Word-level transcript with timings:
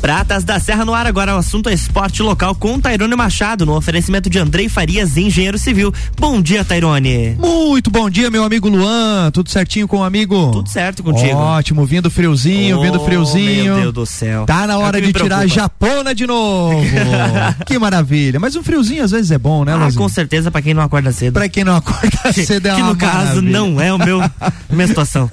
Pratas 0.00 0.44
da 0.44 0.60
Serra 0.60 0.84
no 0.84 0.94
ar 0.94 1.08
agora, 1.08 1.34
o 1.34 1.38
assunto 1.38 1.68
é 1.68 1.74
esporte 1.74 2.22
local 2.22 2.54
com 2.54 2.78
Tairone 2.78 3.16
Machado, 3.16 3.66
no 3.66 3.76
oferecimento 3.76 4.30
de 4.30 4.38
Andrei 4.38 4.68
Farias, 4.68 5.16
engenheiro 5.16 5.58
civil. 5.58 5.92
Bom 6.16 6.40
dia, 6.40 6.64
Tairone. 6.64 7.36
Muito 7.36 7.90
bom 7.90 8.08
dia, 8.08 8.30
meu 8.30 8.44
amigo 8.44 8.68
Luan. 8.68 9.30
Tudo 9.32 9.50
certinho 9.50 9.88
com 9.88 9.98
o 9.98 10.04
amigo? 10.04 10.52
Tudo 10.52 10.68
certo 10.68 11.02
contigo. 11.02 11.34
Ótimo, 11.36 11.84
vindo 11.84 12.08
friozinho, 12.10 12.78
oh, 12.78 12.82
vindo 12.82 13.00
friozinho. 13.00 13.74
Meu 13.74 13.82
Deus 13.82 13.94
do 13.94 14.06
céu. 14.06 14.46
Tá 14.46 14.68
na 14.68 14.78
hora 14.78 14.98
é 14.98 15.00
de 15.00 15.12
tirar 15.12 15.38
a 15.38 15.46
japona 15.48 16.14
de 16.14 16.28
novo. 16.28 16.78
que 17.66 17.76
maravilha. 17.76 18.38
Mas 18.38 18.54
um 18.54 18.62
friozinho 18.62 19.02
às 19.02 19.10
vezes 19.10 19.32
é 19.32 19.38
bom, 19.38 19.64
né, 19.64 19.74
Ah, 19.74 19.92
com 19.92 20.08
certeza 20.08 20.48
pra 20.48 20.62
quem 20.62 20.74
não 20.74 20.82
acorda 20.82 21.10
cedo. 21.10 21.34
Pra 21.34 21.48
quem 21.48 21.64
não 21.64 21.74
acorda 21.74 22.32
cedo 22.32 22.68
é 22.68 22.74
Que 22.76 22.82
uma 22.82 22.90
no 22.90 22.96
caso 22.96 23.42
não 23.42 23.80
é 23.80 23.92
o 23.92 23.98
meu, 23.98 24.20
minha 24.70 24.86
situação. 24.86 25.28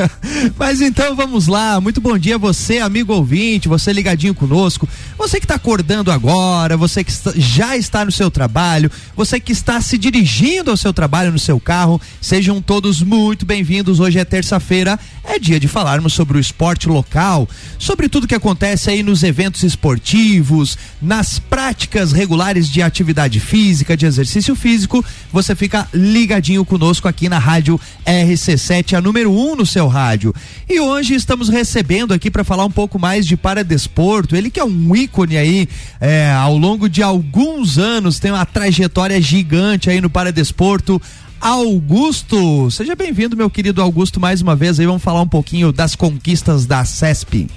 Mas 0.58 0.82
então 0.82 1.16
vamos 1.16 1.46
lá. 1.46 1.80
Muito 1.80 2.02
bom 2.02 2.18
dia 2.18 2.38
você, 2.38 2.80
amigo 2.80 3.14
ouvinte, 3.14 3.68
você 3.68 3.94
ligadinho 3.94 4.34
conosco 4.34 4.55
conosco. 4.56 4.88
Você 5.18 5.40
que 5.40 5.46
está 5.46 5.56
acordando 5.56 6.12
agora, 6.12 6.76
você 6.76 7.02
que 7.02 7.12
já 7.38 7.78
está 7.78 8.04
no 8.04 8.12
seu 8.12 8.30
trabalho, 8.30 8.92
você 9.16 9.40
que 9.40 9.54
está 9.54 9.80
se 9.80 9.98
dirigindo 9.98 10.70
ao 10.70 10.78
seu 10.78 10.92
trabalho 10.94 11.32
no 11.32 11.40
seu 11.40 11.58
carro, 11.58 12.02
sejam 12.20 12.62
todos 12.62 13.02
muito 13.02 13.46
bem-vindos. 13.46 14.02
Hoje 14.02 14.20
é 14.20 14.26
terça-feira, 14.26 15.00
é 15.24 15.40
dia 15.40 15.58
de 15.58 15.70
falarmos 15.70 16.14
sobre 16.14 16.38
o 16.38 16.40
esporte 16.40 16.90
local, 16.90 17.48
sobre 17.80 18.10
tudo 18.10 18.28
que 18.28 18.36
acontece 18.36 18.90
aí 18.90 19.02
nos 19.02 19.24
eventos 19.24 19.64
esportivos, 19.64 20.78
nas 21.02 21.40
práticas 21.40 22.12
regulares 22.12 22.70
de 22.70 22.82
atividade 22.82 23.40
física, 23.40 23.96
de 23.96 24.06
exercício 24.06 24.54
físico. 24.54 25.04
Você 25.32 25.56
fica 25.56 25.88
ligadinho 25.94 26.66
conosco 26.66 27.08
aqui 27.08 27.30
na 27.30 27.40
rádio 27.40 27.80
RC7, 28.06 28.98
a 28.98 29.02
número 29.02 29.32
1 29.32 29.52
um 29.52 29.56
no 29.56 29.66
seu 29.66 29.88
rádio. 29.88 30.36
E 30.70 30.80
hoje 30.80 31.16
estamos 31.16 31.48
recebendo 31.48 32.14
aqui 32.14 32.30
para 32.30 32.44
falar 32.44 32.66
um 32.66 32.72
pouco 32.72 33.00
mais 33.00 33.26
de 33.26 33.38
paradesporto. 33.38 34.36
Ele 34.36 34.50
que 34.50 34.60
é 34.60 34.64
um 34.64 34.70
ícone 35.06 35.38
aí 35.38 35.70
é, 36.02 36.32
ao 36.32 36.58
longo 36.58 36.90
de 36.90 37.02
alguns 37.02 37.78
anos, 37.78 38.20
tem 38.20 38.32
uma 38.32 38.46
trajetória 38.46 39.22
gigante 39.22 39.90
aí 39.90 40.02
no 40.02 40.10
paradesporto. 40.10 41.02
Augusto, 41.40 42.70
seja 42.72 42.96
bem-vindo, 42.96 43.38
meu 43.38 43.50
querido 43.50 43.82
Augusto, 43.82 44.20
mais 44.20 44.42
uma 44.42 44.56
vez 44.56 44.80
aí. 44.80 44.86
Vamos 44.86 45.04
falar 45.04 45.22
um 45.22 45.28
pouquinho 45.28 45.72
das 45.72 45.96
conquistas 45.96 46.66
da 46.66 46.84
CESP. 46.84 47.48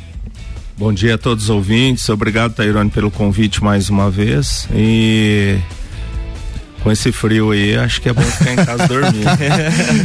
Bom 0.77 0.93
dia 0.93 1.17
a 1.17 1.19
todos 1.19 1.45
os 1.45 1.51
ouvintes, 1.51 2.09
obrigado 2.09 2.55
Tairone 2.55 2.89
pelo 2.89 3.11
convite 3.11 3.65
mais 3.65 3.91
uma 3.91 4.09
vez 4.09 4.69
e 4.73 5.59
com 6.89 6.93
esse 6.93 7.13
frio 7.13 7.51
aí, 7.51 7.77
acho 7.77 8.01
que 8.01 8.09
é 8.09 8.15
bom 8.15 8.23
ficar 8.23 8.53
em 8.53 8.57
casa 8.57 8.89
dormindo. 8.89 9.29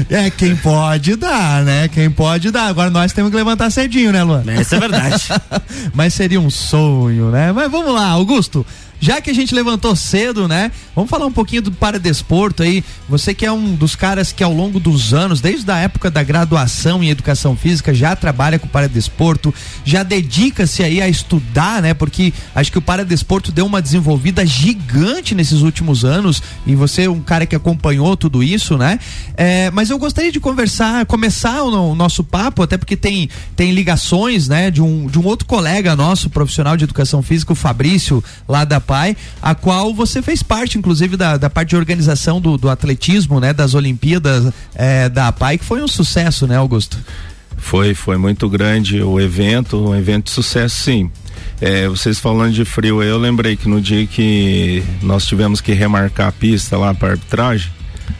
É, 0.09 0.29
quem 0.29 0.55
pode 0.55 1.15
dar, 1.15 1.63
né? 1.63 1.87
Quem 1.87 2.09
pode 2.09 2.51
dar. 2.51 2.67
Agora 2.67 2.89
nós 2.89 3.13
temos 3.13 3.31
que 3.31 3.37
levantar 3.37 3.69
cedinho, 3.69 4.11
né, 4.11 4.21
Luan? 4.21 4.43
Isso 4.59 4.75
é 4.75 4.79
verdade. 4.79 5.27
Mas 5.93 6.13
seria 6.13 6.39
um 6.39 6.49
sonho, 6.49 7.29
né? 7.31 7.51
Mas 7.53 7.71
vamos 7.71 7.93
lá, 7.93 8.07
Augusto. 8.07 8.65
Já 9.03 9.19
que 9.19 9.29
a 9.29 9.35
gente 9.35 9.53
levantou 9.53 9.93
cedo, 9.97 10.47
né? 10.47 10.71
Vamos 10.95 11.09
falar 11.09 11.25
um 11.25 11.31
pouquinho 11.31 11.61
do 11.61 11.73
paradesporto 11.73 12.63
aí. 12.63 12.81
Você 13.09 13.33
que 13.33 13.45
é 13.45 13.51
um 13.51 13.75
dos 13.75 13.97
caras 13.97 14.31
que 14.31 14.41
ao 14.41 14.53
longo 14.53 14.79
dos 14.79 15.13
anos, 15.13 15.41
desde 15.41 15.69
a 15.69 15.77
época 15.77 16.09
da 16.09 16.23
graduação 16.23 17.03
em 17.03 17.09
educação 17.09 17.53
física, 17.53 17.93
já 17.93 18.15
trabalha 18.15 18.57
com 18.57 18.65
paradesporto, 18.65 19.53
já 19.83 20.03
dedica-se 20.03 20.81
aí 20.83 21.01
a 21.01 21.09
estudar, 21.09 21.81
né? 21.81 21.93
Porque 21.93 22.31
acho 22.55 22.71
que 22.71 22.77
o 22.77 22.81
paradesporto 22.81 23.51
deu 23.51 23.65
uma 23.65 23.81
desenvolvida 23.81 24.45
gigante 24.45 25.35
nesses 25.35 25.63
últimos 25.63 26.05
anos 26.05 26.41
e 26.65 26.73
você 26.73 27.01
é 27.01 27.09
um 27.09 27.19
cara 27.19 27.45
que 27.45 27.57
acompanhou 27.57 28.15
tudo 28.15 28.41
isso, 28.41 28.77
né? 28.77 28.99
É, 29.35 29.69
mas 29.71 29.89
eu 29.89 29.99
gostaria 29.99 30.31
de 30.31 30.39
conversar, 30.39 31.05
começar 31.07 31.61
o, 31.61 31.91
o 31.91 31.93
nosso 31.93 32.23
papo, 32.23 32.63
até 32.63 32.77
porque 32.77 32.95
tem, 32.95 33.29
tem 33.53 33.73
ligações, 33.73 34.47
né? 34.47 34.71
De 34.71 34.81
um, 34.81 35.07
de 35.07 35.19
um 35.19 35.25
outro 35.25 35.45
colega 35.45 35.93
nosso, 35.93 36.29
profissional 36.29 36.77
de 36.77 36.85
educação 36.85 37.21
física, 37.21 37.51
o 37.51 37.55
Fabrício, 37.55 38.23
lá 38.47 38.63
da 38.63 38.79
PAI, 38.93 39.17
a 39.41 39.55
qual 39.55 39.91
você 39.91 40.21
fez 40.21 40.43
parte, 40.43 40.77
inclusive, 40.77 41.17
da, 41.17 41.35
da 41.35 41.49
parte 41.49 41.69
de 41.69 41.75
organização 41.75 42.39
do, 42.39 42.59
do 42.59 42.69
atletismo, 42.69 43.39
né? 43.39 43.51
Das 43.51 43.73
Olimpíadas 43.73 44.53
é, 44.75 45.09
da 45.09 45.31
PAI, 45.31 45.57
que 45.57 45.65
foi 45.65 45.81
um 45.81 45.87
sucesso, 45.87 46.45
né, 46.45 46.57
Augusto? 46.57 46.99
Foi, 47.57 47.95
foi 47.95 48.17
muito 48.17 48.47
grande 48.47 49.01
o 49.01 49.19
evento, 49.19 49.89
um 49.89 49.95
evento 49.95 50.25
de 50.25 50.31
sucesso 50.31 50.83
sim. 50.83 51.09
É, 51.59 51.87
vocês 51.87 52.19
falando 52.19 52.53
de 52.53 52.63
frio, 52.65 53.01
eu 53.01 53.17
lembrei 53.17 53.55
que 53.55 53.67
no 53.67 53.81
dia 53.81 54.05
que 54.05 54.83
nós 55.01 55.25
tivemos 55.25 55.59
que 55.59 55.73
remarcar 55.73 56.27
a 56.27 56.31
pista 56.31 56.77
lá 56.77 56.93
para 56.93 57.11
arbitragem, 57.11 57.71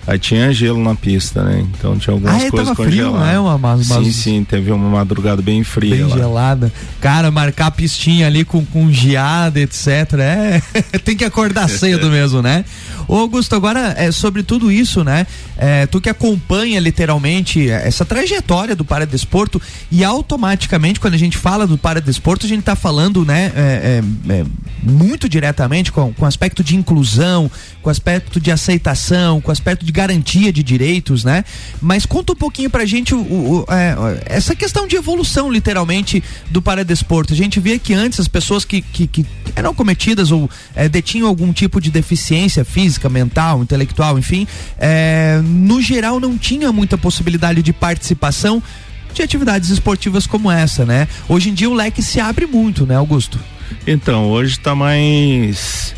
aí 0.08 0.20
tinha 0.20 0.52
gelo 0.54 0.82
na 0.84 0.96
pista, 0.96 1.44
né? 1.44 1.66
Então 1.78 1.98
tinha 1.98 2.14
algumas 2.14 2.36
Ah, 2.36 2.46
é, 2.46 2.50
coisas 2.52 2.76
tava 2.76 2.90
frio, 2.90 3.18
né? 3.18 3.40
Uma- 3.40 3.56
uma- 3.56 3.84
sim, 3.84 3.94
umas- 3.94 4.16
sim, 4.16 4.44
teve 4.44 4.72
uma 4.72 4.90
madrugada 4.90 5.42
bem 5.42 5.64
fria 5.64 5.96
Bem 5.96 6.06
lá. 6.06 6.16
gelada. 6.18 6.74
Cara, 7.02 7.32
marcar 7.32 7.68
a 7.68 7.72
pistinha 7.72 8.28
ali 8.28 8.44
com, 8.46 8.64
com 8.66 8.92
geada, 8.92 9.60
etc. 9.60 9.88
É, 10.20 10.62
tem 11.04 11.16
que 11.16 11.24
acordar 11.26 11.70
cedo 11.70 12.10
mesmo, 12.10 12.42
né? 12.42 12.66
Ô 13.08 13.18
Augusto, 13.18 13.56
agora 13.56 13.94
é 13.98 14.12
sobre 14.12 14.44
tudo 14.44 14.72
isso, 14.72 15.04
né? 15.04 15.28
É, 15.58 15.86
tu 15.86 16.00
que 16.02 16.10
acompanha 16.10 16.80
literalmente 16.80 17.70
essa 17.70 18.06
trajetória 18.06 18.76
do 18.76 18.86
paradesporto 18.86 19.62
e 19.92 20.04
automaticamente 20.04 21.00
quando 21.00 21.14
a 21.14 21.18
gente 21.18 21.38
fala 21.38 21.68
do 21.68 21.78
paradesporto, 21.78 22.46
a 22.46 22.50
gente 22.50 22.64
tá 22.64 22.76
falando, 22.76 23.24
né, 23.26 23.52
é, 23.56 24.02
é, 24.30 24.34
é, 24.34 24.46
muito 24.82 25.28
diretamente 25.30 25.92
com, 25.92 26.12
com 26.14 26.26
aspecto 26.26 26.64
de 26.64 26.76
inclusão, 26.76 27.50
com 27.82 27.90
aspecto 27.90 28.40
de 28.40 28.52
aceitação, 28.52 29.40
com 29.42 29.52
aspecto 29.52 29.86
de 29.86 29.92
garantia 29.94 30.52
de 30.52 30.64
direitos, 30.64 31.24
né? 31.24 31.46
Mas 31.80 32.04
conta 32.06 32.34
um 32.34 32.36
pouquinho 32.36 32.68
pra 32.70 32.84
gente 32.84 33.14
o, 33.14 33.20
o- 33.20 33.66
é, 33.70 33.96
essa 34.26 34.56
questão 34.56 34.88
de 34.88 34.96
evolução, 34.96 35.52
literalmente, 35.52 36.24
do 36.50 36.62
paradesporto. 36.64 37.32
A 37.32 37.36
gente 37.36 37.60
via 37.60 37.78
que 37.78 37.94
antes 37.94 38.20
as 38.20 38.28
pessoas 38.28 38.66
que, 38.66 38.82
que, 38.82 39.06
que 39.06 39.24
eram 39.56 39.74
cometidas 39.76 40.32
ou 40.32 40.50
é, 40.76 40.90
detinham 40.90 41.28
algum 41.28 41.54
tipo 41.54 41.80
de 41.80 41.92
deficiência 41.92 42.66
física, 42.66 43.08
mental, 43.08 43.62
intelectual, 43.62 44.18
enfim, 44.18 44.48
é, 44.80 45.40
no 45.44 45.80
geral 45.80 46.20
não 46.20 46.38
tinha 46.38 46.72
muita 46.72 46.98
possibilidade 46.98 47.62
de 47.62 47.72
participação 47.72 48.62
de 49.14 49.22
atividades 49.22 49.70
esportivas 49.70 50.26
como 50.26 50.50
essa, 50.50 50.86
né? 50.88 51.08
Hoje 51.30 51.50
em 51.50 51.54
dia 51.54 51.70
o 51.70 51.74
leque 51.76 52.02
se 52.02 52.20
abre 52.20 52.48
muito, 52.48 52.84
né, 52.84 52.96
Augusto? 52.96 53.40
Então, 53.86 54.28
hoje 54.30 54.58
tá 54.60 54.74
mais. 54.74 55.94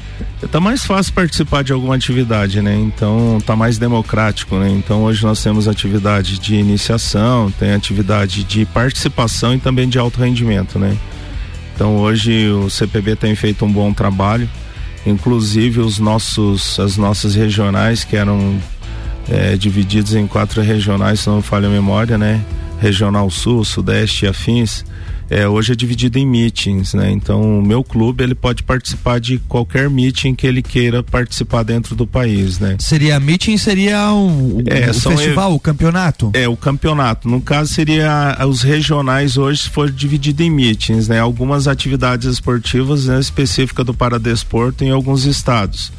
Tá 0.52 0.60
mais 0.60 0.86
fácil 0.86 1.14
participar 1.14 1.64
de 1.64 1.74
alguma 1.74 1.96
atividade, 1.96 2.62
né? 2.62 2.76
Então 2.76 3.40
tá 3.46 3.56
mais 3.56 3.78
democrático, 3.78 4.56
né? 4.58 4.70
Então 4.70 5.04
hoje 5.04 5.24
nós 5.24 5.42
temos 5.42 5.68
atividade 5.68 6.40
de 6.40 6.56
iniciação, 6.56 7.52
tem 7.52 7.74
atividade 7.74 8.44
de 8.44 8.66
participação 8.66 9.56
e 9.56 9.60
também 9.60 9.90
de 9.90 9.98
alto 9.98 10.22
rendimento, 10.22 10.78
né? 10.78 10.96
Então 11.74 11.98
hoje 11.98 12.50
o 12.50 12.70
CPB 12.70 13.16
tem 13.16 13.36
feito 13.36 13.66
um 13.66 13.72
bom 13.72 13.92
trabalho, 13.92 14.50
inclusive 15.06 15.80
os 15.80 16.00
nossos, 16.00 16.80
as 16.80 16.96
nossas 16.96 17.36
regionais 17.36 18.04
que 18.04 18.16
eram 18.16 18.58
eh, 19.30 19.58
divididos 19.58 20.16
em 20.16 20.28
quatro 20.28 20.62
regionais, 20.62 21.22
se 21.22 21.28
não 21.28 21.38
me 21.38 21.44
falha 21.44 21.68
a 21.68 21.72
memória, 21.72 22.18
né? 22.18 22.42
Regional 22.80 23.30
Sul, 23.30 23.64
Sudeste 23.66 24.26
e 24.26 24.28
Afins. 24.28 24.86
É, 25.30 25.48
hoje 25.48 25.72
é 25.72 25.76
dividido 25.76 26.20
em 26.20 26.26
meetings, 26.26 26.94
né? 26.94 27.12
Então 27.12 27.60
o 27.60 27.62
meu 27.62 27.84
clube 27.84 28.24
ele 28.24 28.36
pode 28.36 28.62
participar 28.62 29.20
de 29.20 29.40
qualquer 29.40 29.90
meeting 29.90 30.36
que 30.36 30.46
ele 30.46 30.62
queira 30.62 31.02
participar 31.02 31.64
dentro 31.64 31.96
do 31.96 32.06
país, 32.06 32.60
né? 32.60 32.76
Seria 32.80 33.20
meeting, 33.20 33.58
seria 33.58 34.12
um, 34.12 34.62
É, 34.68 34.92
o 34.92 34.94
festival, 34.94 35.54
o 35.56 35.60
campeonato? 35.60 36.30
É, 36.34 36.48
o 36.48 36.56
campeonato. 36.56 37.28
No 37.28 37.42
caso, 37.42 37.74
seria 37.74 38.38
os 38.48 38.62
regionais 38.62 39.38
hoje 39.38 39.64
se 39.64 39.70
for 39.70 39.90
dividido 39.90 40.44
em 40.44 40.52
meetings, 40.52 41.08
né? 41.08 41.20
Algumas 41.20 41.68
atividades 41.68 42.28
esportivas 42.28 43.06
né, 43.06 43.20
específicas 43.20 43.86
do 43.86 43.94
Paradesporto 43.94 44.84
em 44.84 44.92
alguns 44.92 45.26
estados. 45.26 45.92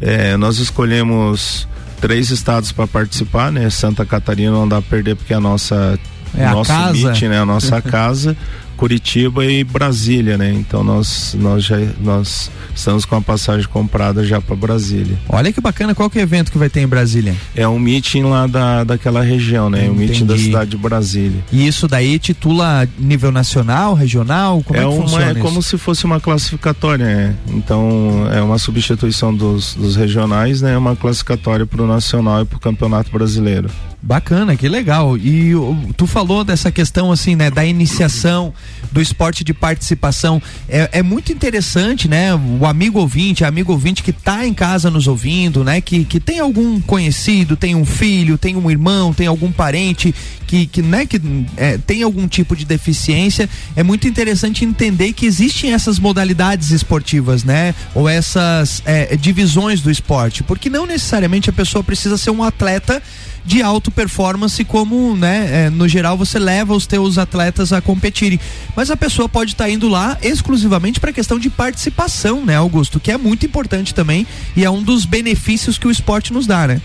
É, 0.00 0.36
nós 0.36 0.58
escolhemos 0.58 1.68
três 2.00 2.30
estados 2.30 2.72
para 2.72 2.86
participar, 2.86 3.52
né? 3.52 3.70
Santa 3.70 4.04
Catarina 4.04 4.52
não 4.52 4.68
dá 4.68 4.80
pra 4.80 4.90
perder 4.90 5.16
porque 5.16 5.32
é 5.32 5.36
a 5.36 5.40
nossa 5.40 5.98
É 6.36 6.46
a 6.46 6.52
nosso 6.52 6.70
casa. 6.70 6.92
meeting, 6.92 7.28
né? 7.28 7.40
A 7.40 7.46
nossa 7.46 7.80
casa. 7.82 8.36
Curitiba 8.78 9.44
e 9.44 9.64
Brasília, 9.64 10.38
né? 10.38 10.52
Então 10.52 10.84
nós 10.84 11.36
nós 11.38 11.64
já 11.64 11.76
nós 12.00 12.48
estamos 12.72 13.04
com 13.04 13.16
a 13.16 13.20
passagem 13.20 13.66
comprada 13.68 14.24
já 14.24 14.40
para 14.40 14.54
Brasília. 14.54 15.18
Olha 15.28 15.52
que 15.52 15.60
bacana, 15.60 15.96
qual 15.96 16.08
que 16.08 16.16
é 16.16 16.22
o 16.22 16.24
evento 16.24 16.52
que 16.52 16.58
vai 16.58 16.70
ter 16.70 16.80
em 16.82 16.86
Brasília? 16.86 17.34
É 17.56 17.66
um 17.66 17.76
meeting 17.76 18.22
lá 18.22 18.46
da, 18.46 18.84
daquela 18.84 19.20
região, 19.20 19.68
né? 19.68 19.90
O 19.90 19.94
meeting 19.94 20.24
da 20.24 20.34
Entendi. 20.34 20.44
cidade 20.44 20.70
de 20.70 20.76
Brasília. 20.76 21.44
E 21.50 21.66
isso 21.66 21.88
daí 21.88 22.20
titula 22.20 22.88
nível 22.96 23.32
nacional, 23.32 23.94
regional? 23.94 24.62
Como 24.62 24.78
é, 24.78 24.84
é, 24.84 24.86
que 24.86 24.94
uma, 24.94 25.02
funciona 25.02 25.24
é 25.24 25.32
isso? 25.32 25.40
como 25.40 25.60
se 25.60 25.76
fosse 25.76 26.04
uma 26.04 26.20
classificatória, 26.20 27.04
né? 27.04 27.34
Então 27.48 28.28
é 28.32 28.40
uma 28.40 28.58
substituição 28.58 29.34
dos, 29.34 29.74
dos 29.74 29.96
regionais, 29.96 30.62
né? 30.62 30.74
É 30.74 30.78
uma 30.78 30.94
classificatória 30.94 31.66
para 31.66 31.82
o 31.82 31.86
nacional 31.86 32.42
e 32.42 32.44
para 32.44 32.56
o 32.56 32.60
campeonato 32.60 33.10
brasileiro. 33.10 33.68
Bacana, 34.00 34.56
que 34.56 34.68
legal. 34.68 35.16
E 35.18 35.52
tu 35.96 36.06
falou 36.06 36.44
dessa 36.44 36.70
questão 36.70 37.10
assim, 37.10 37.34
né, 37.34 37.50
da 37.50 37.64
iniciação 37.66 38.54
do 38.92 39.02
esporte 39.02 39.42
de 39.42 39.52
participação. 39.52 40.40
É, 40.68 40.88
é 40.92 41.02
muito 41.02 41.32
interessante, 41.32 42.06
né? 42.06 42.32
O 42.34 42.64
amigo 42.64 43.00
ouvinte, 43.00 43.44
amigo 43.44 43.72
ouvinte 43.72 44.04
que 44.04 44.10
está 44.10 44.46
em 44.46 44.54
casa 44.54 44.88
nos 44.88 45.08
ouvindo, 45.08 45.64
né? 45.64 45.80
Que, 45.80 46.04
que 46.04 46.20
tem 46.20 46.38
algum 46.38 46.80
conhecido, 46.80 47.56
tem 47.56 47.74
um 47.74 47.84
filho, 47.84 48.38
tem 48.38 48.56
um 48.56 48.70
irmão, 48.70 49.12
tem 49.12 49.26
algum 49.26 49.50
parente 49.50 50.14
que, 50.46 50.66
que, 50.66 50.80
né, 50.80 51.04
que 51.04 51.20
é, 51.56 51.76
tem 51.76 52.02
algum 52.02 52.28
tipo 52.28 52.54
de 52.54 52.64
deficiência. 52.64 53.50
É 53.74 53.82
muito 53.82 54.06
interessante 54.06 54.64
entender 54.64 55.12
que 55.12 55.26
existem 55.26 55.72
essas 55.72 55.98
modalidades 55.98 56.70
esportivas, 56.70 57.42
né? 57.42 57.74
Ou 57.96 58.08
essas 58.08 58.80
é, 58.86 59.16
divisões 59.16 59.80
do 59.80 59.90
esporte. 59.90 60.44
Porque 60.44 60.70
não 60.70 60.86
necessariamente 60.86 61.50
a 61.50 61.52
pessoa 61.52 61.82
precisa 61.82 62.16
ser 62.16 62.30
um 62.30 62.44
atleta 62.44 63.02
de 63.44 63.62
alto 63.62 63.90
performance 63.90 64.62
como, 64.64 65.16
né, 65.16 65.66
é, 65.66 65.70
no 65.70 65.88
geral 65.88 66.16
você 66.16 66.38
leva 66.38 66.74
os 66.74 66.86
teus 66.86 67.18
atletas 67.18 67.72
a 67.72 67.80
competirem. 67.80 68.38
Mas 68.76 68.90
a 68.90 68.96
pessoa 68.96 69.28
pode 69.28 69.52
estar 69.52 69.64
tá 69.64 69.70
indo 69.70 69.88
lá 69.88 70.18
exclusivamente 70.22 71.00
para 71.00 71.12
questão 71.12 71.38
de 71.38 71.48
participação, 71.50 72.44
né, 72.44 72.56
Augusto, 72.56 73.00
que 73.00 73.10
é 73.10 73.16
muito 73.16 73.46
importante 73.46 73.94
também 73.94 74.26
e 74.56 74.64
é 74.64 74.70
um 74.70 74.82
dos 74.82 75.04
benefícios 75.04 75.78
que 75.78 75.86
o 75.86 75.90
esporte 75.90 76.32
nos 76.32 76.46
dá, 76.46 76.66
né? 76.66 76.80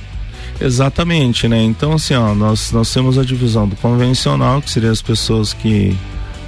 Exatamente, 0.60 1.48
né? 1.48 1.62
Então 1.64 1.94
assim, 1.94 2.14
ó, 2.14 2.34
nós 2.34 2.72
nós 2.72 2.94
temos 2.94 3.18
a 3.18 3.24
divisão 3.24 3.68
do 3.68 3.76
convencional, 3.76 4.62
que 4.62 4.70
seria 4.70 4.92
as 4.92 5.02
pessoas 5.02 5.54
que 5.54 5.98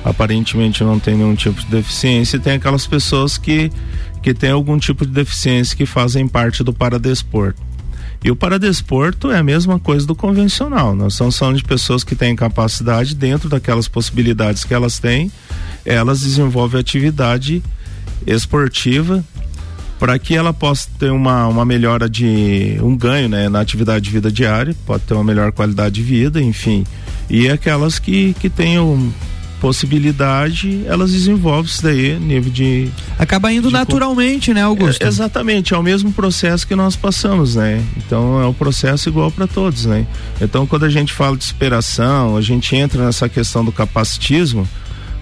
aparentemente 0.03 0.83
não 0.83 0.99
têm 0.99 1.15
nenhum 1.15 1.35
tipo 1.35 1.59
de 1.59 1.67
deficiência, 1.67 2.37
e 2.37 2.39
tem 2.39 2.53
aquelas 2.53 2.85
pessoas 2.85 3.37
que 3.37 3.71
que 4.21 4.33
têm 4.33 4.51
algum 4.51 4.77
tipo 4.79 5.05
de 5.05 5.11
deficiência 5.11 5.77
que 5.77 5.85
fazem 5.85 6.27
parte 6.27 6.63
do 6.63 6.73
paradesporto. 6.73 7.61
E 8.25 8.31
o 8.31 8.35
paradesporto 8.35 9.29
é 9.29 9.37
a 9.37 9.43
mesma 9.43 9.77
coisa 9.77 10.07
do 10.07 10.15
convencional. 10.15 10.95
Nós 10.95 11.13
estamos 11.13 11.37
falando 11.37 11.57
de 11.57 11.63
pessoas 11.63 12.03
que 12.03 12.15
têm 12.15 12.35
capacidade, 12.35 13.13
dentro 13.13 13.47
daquelas 13.47 13.87
possibilidades 13.87 14.63
que 14.63 14.73
elas 14.73 14.97
têm, 14.97 15.31
elas 15.85 16.21
desenvolvem 16.21 16.81
atividade 16.81 17.61
esportiva 18.25 19.23
para 19.99 20.17
que 20.17 20.35
ela 20.35 20.51
possa 20.51 20.89
ter 20.97 21.11
uma, 21.11 21.45
uma 21.47 21.63
melhora 21.63 22.09
de 22.09 22.79
um 22.81 22.97
ganho 22.97 23.29
né, 23.29 23.47
na 23.47 23.59
atividade 23.59 24.05
de 24.05 24.09
vida 24.09 24.31
diária, 24.31 24.75
pode 24.87 25.03
ter 25.03 25.13
uma 25.13 25.23
melhor 25.23 25.51
qualidade 25.51 25.93
de 25.93 26.01
vida, 26.01 26.41
enfim. 26.41 26.83
E 27.29 27.47
aquelas 27.47 27.99
que, 27.99 28.33
que 28.39 28.49
tenham 28.49 29.13
possibilidade, 29.59 30.81
elas 30.85 31.11
desenvolvem 31.11 31.65
isso 31.65 31.83
daí, 31.83 32.19
nível 32.19 32.51
de. 32.51 32.89
Acaba 33.17 33.51
indo 33.51 33.67
de 33.67 33.73
naturalmente, 33.73 34.53
né, 34.53 34.61
Augusto? 34.61 35.03
É, 35.03 35.07
exatamente, 35.07 35.73
é 35.73 35.77
o 35.77 35.83
mesmo 35.83 36.11
processo 36.11 36.67
que 36.67 36.75
nós 36.75 36.95
passamos, 36.95 37.55
né? 37.55 37.83
Então 37.97 38.41
é 38.41 38.47
um 38.47 38.53
processo 38.53 39.09
igual 39.09 39.31
para 39.31 39.47
todos, 39.47 39.85
né? 39.85 40.05
Então 40.39 40.67
quando 40.67 40.85
a 40.85 40.89
gente 40.89 41.13
fala 41.13 41.37
de 41.37 41.43
superação, 41.43 42.37
a 42.37 42.41
gente 42.41 42.75
entra 42.75 43.05
nessa 43.05 43.27
questão 43.29 43.63
do 43.63 43.71
capacitismo, 43.71 44.67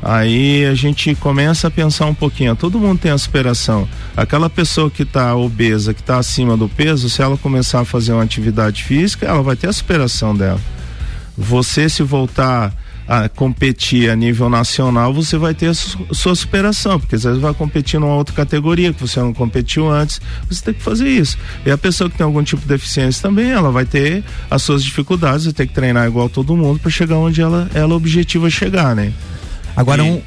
aí 0.01 0.65
a 0.65 0.73
gente 0.73 1.15
começa 1.15 1.67
a 1.67 1.71
pensar 1.71 2.05
um 2.07 2.13
pouquinho, 2.15 2.55
todo 2.55 2.79
mundo 2.79 2.99
tem 2.99 3.11
a 3.11 3.17
superação. 3.17 3.87
Aquela 4.17 4.49
pessoa 4.49 4.89
que 4.89 5.03
está 5.03 5.35
obesa, 5.35 5.93
que 5.93 6.01
está 6.01 6.17
acima 6.17 6.57
do 6.57 6.67
peso, 6.67 7.09
se 7.09 7.21
ela 7.21 7.37
começar 7.37 7.81
a 7.81 7.85
fazer 7.85 8.13
uma 8.13 8.23
atividade 8.23 8.83
física, 8.83 9.25
ela 9.25 9.41
vai 9.41 9.55
ter 9.55 9.67
a 9.69 9.73
superação 9.73 10.35
dela. 10.35 10.59
Você 11.37 11.89
se 11.89 12.03
voltar 12.03 12.73
a 13.07 13.27
competir 13.27 14.09
a 14.09 14.15
nível 14.15 14.49
nacional, 14.49 15.13
você 15.13 15.37
vai 15.37 15.53
ter 15.53 15.67
a 15.67 15.73
sua 15.73 16.35
superação, 16.35 16.99
porque 16.99 17.15
às 17.15 17.23
vezes 17.23 17.39
vai 17.39 17.53
competir 17.53 17.99
numa 17.99 18.15
outra 18.15 18.33
categoria 18.35 18.93
que 18.93 19.01
você 19.01 19.19
não 19.19 19.33
competiu 19.33 19.89
antes, 19.89 20.21
você 20.49 20.63
tem 20.63 20.73
que 20.73 20.81
fazer 20.81 21.09
isso. 21.09 21.37
E 21.65 21.71
a 21.71 21.77
pessoa 21.77 22.09
que 22.09 22.17
tem 22.17 22.25
algum 22.25 22.43
tipo 22.43 22.61
de 22.61 22.67
deficiência 22.67 23.21
também, 23.21 23.51
ela 23.51 23.71
vai 23.71 23.85
ter 23.85 24.23
as 24.49 24.61
suas 24.61 24.83
dificuldades, 24.83 25.45
vai 25.45 25.53
ter 25.53 25.67
que 25.67 25.73
treinar 25.73 26.07
igual 26.07 26.29
todo 26.29 26.55
mundo 26.55 26.79
para 26.79 26.91
chegar 26.91 27.17
onde 27.17 27.41
ela, 27.41 27.69
ela 27.73 27.93
objetiva 27.95 28.49
chegar, 28.49 28.95
né? 28.95 29.13
Agora 29.75 30.03
e... 30.03 30.09
um 30.09 30.21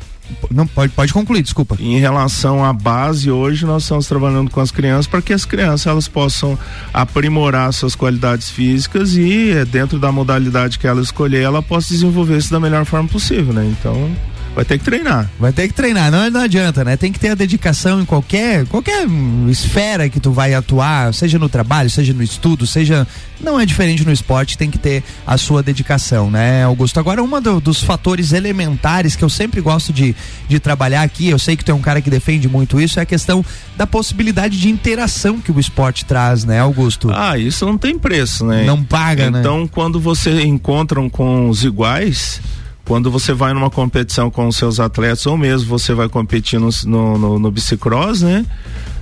não, 0.50 0.66
pode, 0.66 0.92
pode 0.92 1.12
concluir, 1.12 1.42
desculpa. 1.42 1.76
Em 1.78 1.98
relação 1.98 2.64
à 2.64 2.72
base, 2.72 3.30
hoje 3.30 3.64
nós 3.64 3.82
estamos 3.82 4.06
trabalhando 4.06 4.50
com 4.50 4.60
as 4.60 4.70
crianças 4.70 5.06
para 5.06 5.22
que 5.22 5.32
as 5.32 5.44
crianças 5.44 5.86
elas 5.86 6.08
possam 6.08 6.58
aprimorar 6.92 7.72
suas 7.72 7.94
qualidades 7.94 8.50
físicas 8.50 9.16
e 9.16 9.50
eh, 9.50 9.64
dentro 9.64 9.98
da 9.98 10.10
modalidade 10.10 10.78
que 10.78 10.86
ela 10.86 11.00
escolher, 11.00 11.42
ela 11.42 11.62
possa 11.62 11.88
desenvolver 11.88 12.38
isso 12.38 12.50
da 12.50 12.60
melhor 12.60 12.84
forma 12.84 13.08
possível, 13.08 13.52
né? 13.52 13.66
Então, 13.78 14.10
Vai 14.56 14.64
ter 14.64 14.78
que 14.78 14.84
treinar. 14.86 15.30
Vai 15.38 15.52
ter 15.52 15.68
que 15.68 15.74
treinar, 15.74 16.10
não, 16.10 16.30
não 16.30 16.40
adianta, 16.40 16.82
né? 16.82 16.96
Tem 16.96 17.12
que 17.12 17.20
ter 17.20 17.28
a 17.28 17.34
dedicação 17.34 18.00
em 18.00 18.06
qualquer, 18.06 18.64
qualquer 18.64 19.06
esfera 19.50 20.08
que 20.08 20.18
tu 20.18 20.32
vai 20.32 20.54
atuar, 20.54 21.12
seja 21.12 21.38
no 21.38 21.46
trabalho, 21.46 21.90
seja 21.90 22.14
no 22.14 22.22
estudo, 22.22 22.66
seja. 22.66 23.06
Não 23.38 23.60
é 23.60 23.66
diferente 23.66 24.02
no 24.02 24.10
esporte, 24.10 24.56
tem 24.56 24.70
que 24.70 24.78
ter 24.78 25.04
a 25.26 25.36
sua 25.36 25.62
dedicação, 25.62 26.30
né, 26.30 26.64
Augusto? 26.64 26.98
Agora, 26.98 27.22
um 27.22 27.38
do, 27.38 27.60
dos 27.60 27.82
fatores 27.82 28.32
elementares 28.32 29.14
que 29.14 29.22
eu 29.22 29.28
sempre 29.28 29.60
gosto 29.60 29.92
de, 29.92 30.16
de 30.48 30.58
trabalhar 30.58 31.02
aqui, 31.02 31.28
eu 31.28 31.38
sei 31.38 31.54
que 31.54 31.62
tu 31.62 31.70
é 31.70 31.74
um 31.74 31.82
cara 31.82 32.00
que 32.00 32.08
defende 32.08 32.48
muito 32.48 32.80
isso, 32.80 32.98
é 32.98 33.02
a 33.02 33.06
questão 33.06 33.44
da 33.76 33.86
possibilidade 33.86 34.58
de 34.58 34.70
interação 34.70 35.38
que 35.38 35.52
o 35.52 35.60
esporte 35.60 36.06
traz, 36.06 36.46
né, 36.46 36.60
Augusto? 36.60 37.10
Ah, 37.12 37.36
isso 37.36 37.66
não 37.66 37.76
tem 37.76 37.98
preço, 37.98 38.46
né? 38.46 38.64
Não 38.64 38.82
paga, 38.82 39.24
então, 39.24 39.32
né? 39.32 39.40
Então, 39.40 39.68
quando 39.68 40.00
você 40.00 40.44
encontram 40.44 41.10
com 41.10 41.50
os 41.50 41.62
iguais 41.62 42.40
quando 42.86 43.10
você 43.10 43.32
vai 43.32 43.52
numa 43.52 43.68
competição 43.68 44.30
com 44.30 44.46
os 44.46 44.56
seus 44.56 44.78
atletas, 44.78 45.26
ou 45.26 45.36
mesmo 45.36 45.68
você 45.68 45.92
vai 45.92 46.08
competir 46.08 46.58
no, 46.58 46.70
no, 46.84 47.18
no, 47.18 47.38
no 47.38 47.50
bicicross, 47.50 48.22
né? 48.22 48.46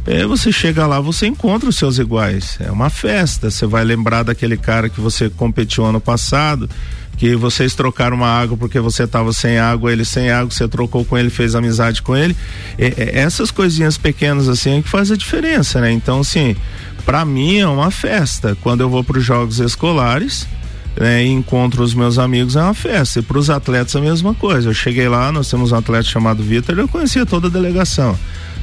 É, 0.06 0.26
você 0.26 0.50
chega 0.50 0.86
lá, 0.86 1.00
você 1.00 1.26
encontra 1.26 1.68
os 1.68 1.76
seus 1.76 1.98
iguais. 1.98 2.56
É 2.60 2.70
uma 2.70 2.90
festa. 2.90 3.50
Você 3.50 3.66
vai 3.66 3.84
lembrar 3.84 4.22
daquele 4.22 4.56
cara 4.56 4.88
que 4.88 5.00
você 5.00 5.30
competiu 5.30 5.84
ano 5.84 6.00
passado, 6.00 6.68
que 7.16 7.36
vocês 7.36 7.74
trocaram 7.74 8.16
uma 8.16 8.28
água 8.28 8.56
porque 8.56 8.80
você 8.80 9.04
estava 9.04 9.32
sem 9.32 9.58
água, 9.58 9.92
ele 9.92 10.04
sem 10.04 10.30
água, 10.30 10.50
você 10.50 10.66
trocou 10.66 11.04
com 11.04 11.16
ele, 11.16 11.30
fez 11.30 11.54
amizade 11.54 12.02
com 12.02 12.16
ele. 12.16 12.36
É, 12.78 12.86
é, 12.86 13.18
essas 13.20 13.50
coisinhas 13.50 13.96
pequenas 13.96 14.48
assim 14.48 14.78
é 14.78 14.82
que 14.82 14.88
faz 14.88 15.10
a 15.10 15.16
diferença, 15.16 15.80
né? 15.80 15.90
Então, 15.90 16.20
assim, 16.20 16.56
para 17.04 17.24
mim 17.24 17.58
é 17.58 17.68
uma 17.68 17.90
festa. 17.90 18.56
Quando 18.62 18.80
eu 18.80 18.90
vou 18.90 19.04
para 19.04 19.18
os 19.18 19.24
jogos 19.24 19.58
escolares, 19.58 20.46
né, 20.98 21.24
encontro 21.24 21.82
os 21.82 21.94
meus 21.94 22.18
amigos 22.18 22.56
é 22.56 22.62
uma 22.62 22.74
festa. 22.74 23.18
E 23.18 23.22
para 23.22 23.38
os 23.38 23.50
atletas 23.50 23.94
a 23.96 24.00
mesma 24.00 24.34
coisa. 24.34 24.68
Eu 24.68 24.74
cheguei 24.74 25.08
lá, 25.08 25.32
nós 25.32 25.50
temos 25.50 25.72
um 25.72 25.76
atleta 25.76 26.04
chamado 26.04 26.42
Vitor, 26.42 26.78
eu 26.78 26.88
conhecia 26.88 27.26
toda 27.26 27.48
a 27.48 27.50
delegação. 27.50 28.16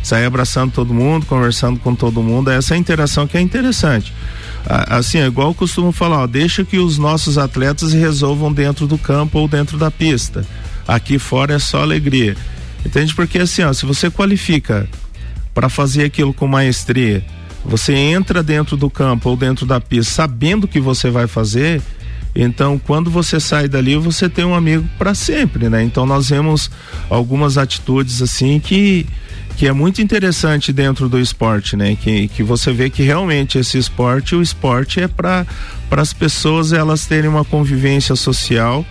Saí 0.04 0.26
abraçando 0.26 0.72
todo 0.72 0.94
mundo, 0.94 1.26
conversando 1.26 1.80
com 1.80 1.94
todo 1.94 2.24
mundo, 2.24 2.50
essa 2.50 2.74
é 2.74 2.78
interação 2.78 3.28
que 3.28 3.38
é 3.38 3.42
interessante. 3.42 4.14
Assim, 4.66 5.20
é 5.20 5.28
igual 5.28 5.50
eu 5.50 5.54
costumo 5.54 5.92
falar, 5.92 6.20
ó, 6.20 6.28
deixa 6.28 6.64
que 6.64 6.78
os 6.78 6.98
nossos 6.98 7.38
atletas 7.38 7.94
resolvam 7.94 8.52
dentro 8.52 8.88
do 8.88 8.98
campo 8.98 9.40
ou 9.40 9.48
dentro 9.48 9.78
da 9.78 9.92
pista. 9.92 10.46
Aqui 10.88 11.20
fora 11.20 11.54
é 11.54 11.60
só 11.60 11.82
alegria. 11.82 12.36
Entende? 12.86 13.14
Porque 13.14 13.40
assim, 13.40 13.64
ó, 13.64 13.74
se 13.74 13.86
você 13.86 14.10
qualifica 14.10 14.88
para 15.54 15.70
fazer 15.70 16.06
aquilo 16.06 16.34
com 16.34 16.48
maestria, 16.48 17.24
você 17.64 17.94
entra 17.94 18.42
dentro 18.42 18.76
do 18.76 18.90
campo 18.90 19.30
ou 19.30 19.38
dentro 19.38 19.66
da 19.66 19.80
pista 19.80 20.14
sabendo 20.14 20.64
o 20.64 20.68
que 20.68 20.80
você 20.80 21.12
vai 21.12 21.28
fazer, 21.28 21.82
então, 22.36 22.80
quando 22.80 23.10
você 23.10 23.40
sai 23.40 23.68
dali, 23.68 23.96
você 23.98 24.30
tem 24.30 24.46
um 24.46 24.56
amigo 24.56 24.88
para 24.98 25.14
sempre, 25.14 25.68
né? 25.70 25.84
Então, 25.84 26.06
nós 26.06 26.30
vemos 26.30 26.72
algumas 27.10 27.58
atitudes 27.58 28.22
assim 28.22 28.60
que 28.60 29.06
que 29.58 29.68
é 29.68 29.74
muito 29.74 30.02
interessante 30.02 30.72
dentro 30.72 31.10
do 31.10 31.20
esporte, 31.20 31.76
né? 31.76 31.96
Que, 31.96 32.30
que 32.30 32.42
você 32.42 32.72
vê 32.72 32.90
que 32.90 33.04
realmente 33.04 33.58
esse 33.58 33.78
esporte, 33.78 34.34
o 34.34 34.42
esporte 34.42 35.02
é 35.02 35.08
para 35.08 35.46
para 35.90 36.02
as 36.02 36.14
pessoas 36.14 36.72
elas 36.72 37.06
terem 37.06 37.30
uma 37.30 37.44
convivência 37.44 38.16
social 38.16 38.86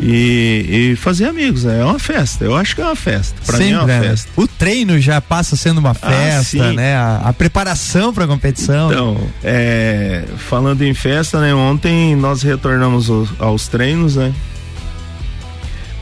e, 0.00 0.92
e, 0.92 0.96
fazer 0.96 1.26
amigos, 1.26 1.64
né? 1.64 1.80
É 1.80 1.84
uma 1.84 1.98
festa. 1.98 2.44
Eu 2.44 2.56
acho 2.56 2.74
que 2.74 2.80
é 2.80 2.84
uma 2.84 2.96
festa. 2.96 3.36
Pra 3.44 3.56
Sempre, 3.56 3.72
mim 3.72 3.72
é 3.72 3.78
uma 3.78 3.86
né? 3.86 4.00
festa. 4.00 4.30
O 4.36 4.48
treino 4.48 5.00
já 5.00 5.20
passa 5.20 5.54
sendo 5.54 5.78
uma 5.78 5.90
ah, 5.90 5.94
festa, 5.94 6.64
ah, 6.64 6.72
né? 6.72 6.96
A, 6.96 7.16
a 7.26 7.32
preparação 7.32 8.12
para 8.12 8.24
a 8.24 8.26
competição. 8.26 8.90
Então, 8.90 9.28
é, 9.44 10.24
falando 10.38 10.82
em 10.82 10.94
festa, 10.94 11.40
né? 11.40 11.54
Ontem 11.54 12.16
nós 12.16 12.42
retornamos 12.42 13.08
os, 13.10 13.28
aos 13.38 13.68
treinos, 13.68 14.16
né? 14.16 14.32